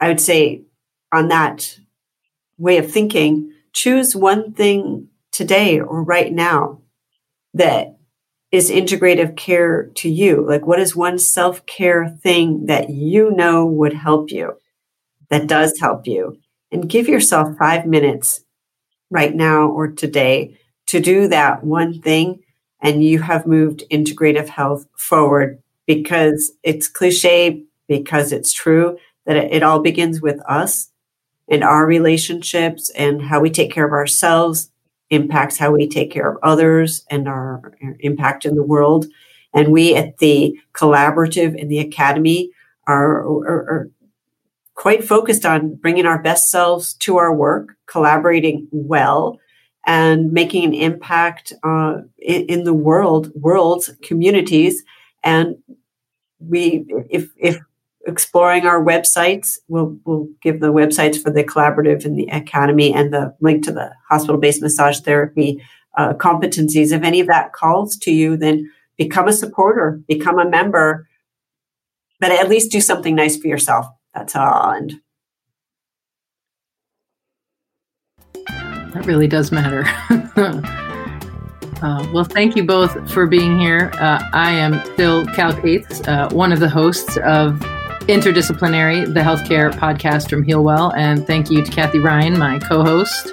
[0.00, 0.62] I would say
[1.12, 1.78] on that
[2.58, 6.80] way of thinking, choose one thing today or right now
[7.54, 7.96] that
[8.50, 10.46] is integrative care to you.
[10.46, 14.52] Like, what is one self care thing that you know would help you,
[15.30, 16.41] that does help you?
[16.72, 18.42] And give yourself five minutes
[19.10, 22.40] right now or today to do that one thing
[22.80, 29.62] and you have moved integrative health forward because it's cliche because it's true that it,
[29.62, 30.90] all begins with us
[31.48, 34.70] and our relationships and how we take care of ourselves
[35.10, 39.06] impacts how we take care of others and our, our impact in the world.
[39.54, 42.50] And we at the collaborative in the academy
[42.86, 43.90] are, are, are
[44.74, 49.38] quite focused on bringing our best selves to our work, collaborating well,
[49.86, 54.82] and making an impact uh, in, in, the world, world's communities.
[55.24, 55.56] And
[56.38, 57.58] we, if, if
[58.06, 63.12] exploring our websites, we'll, we'll give the websites for the collaborative and the academy and
[63.12, 65.62] the link to the hospital-based massage therapy
[65.96, 66.92] uh, competencies.
[66.92, 71.08] If any of that calls to you, then become a supporter, become a member,
[72.20, 73.86] but at least do something nice for yourself.
[74.14, 74.88] That's how I'll.
[78.94, 79.84] That really does matter.
[81.82, 83.90] uh, well, thank you both for being here.
[83.94, 87.58] Uh, I am still Cal Cates, uh, one of the hosts of
[88.02, 90.92] Interdisciplinary, the healthcare podcast from Healwell.
[90.94, 93.32] And thank you to Cathy Ryan, my co host.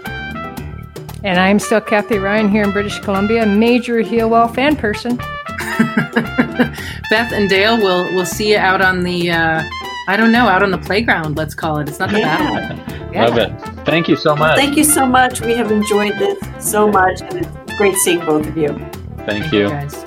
[1.25, 5.17] And I'm still Cathy Ryan here in British Columbia, major Healwell fan person.
[7.09, 9.61] Beth and Dale, we'll, we'll see you out on the, uh,
[10.09, 11.87] I don't know, out on the playground, let's call it.
[11.87, 12.37] It's not the yeah.
[12.39, 13.13] battle.
[13.13, 13.27] Yeah.
[13.27, 13.85] Love it.
[13.85, 14.57] Thank you so much.
[14.57, 15.39] Thank you so much.
[15.39, 18.69] We have enjoyed this so much, and it's great seeing both of you.
[18.69, 19.59] Thank, Thank you.
[19.59, 20.05] you guys.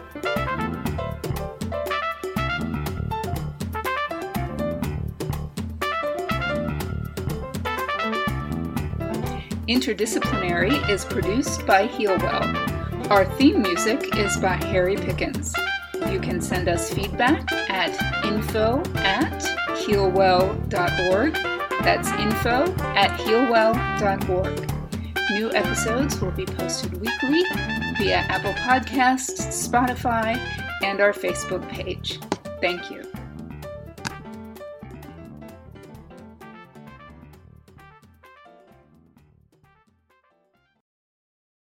[9.68, 13.08] Interdisciplinary is produced by Healwell.
[13.08, 15.54] Our theme music is by Harry Pickens.
[16.10, 19.42] You can send us feedback at info at
[19.78, 24.72] healwell.org that's info at healwell.org.
[25.32, 27.42] New episodes will be posted weekly
[27.98, 30.36] via Apple Podcasts, Spotify,
[30.84, 32.20] and our Facebook page.
[32.60, 33.11] Thank you.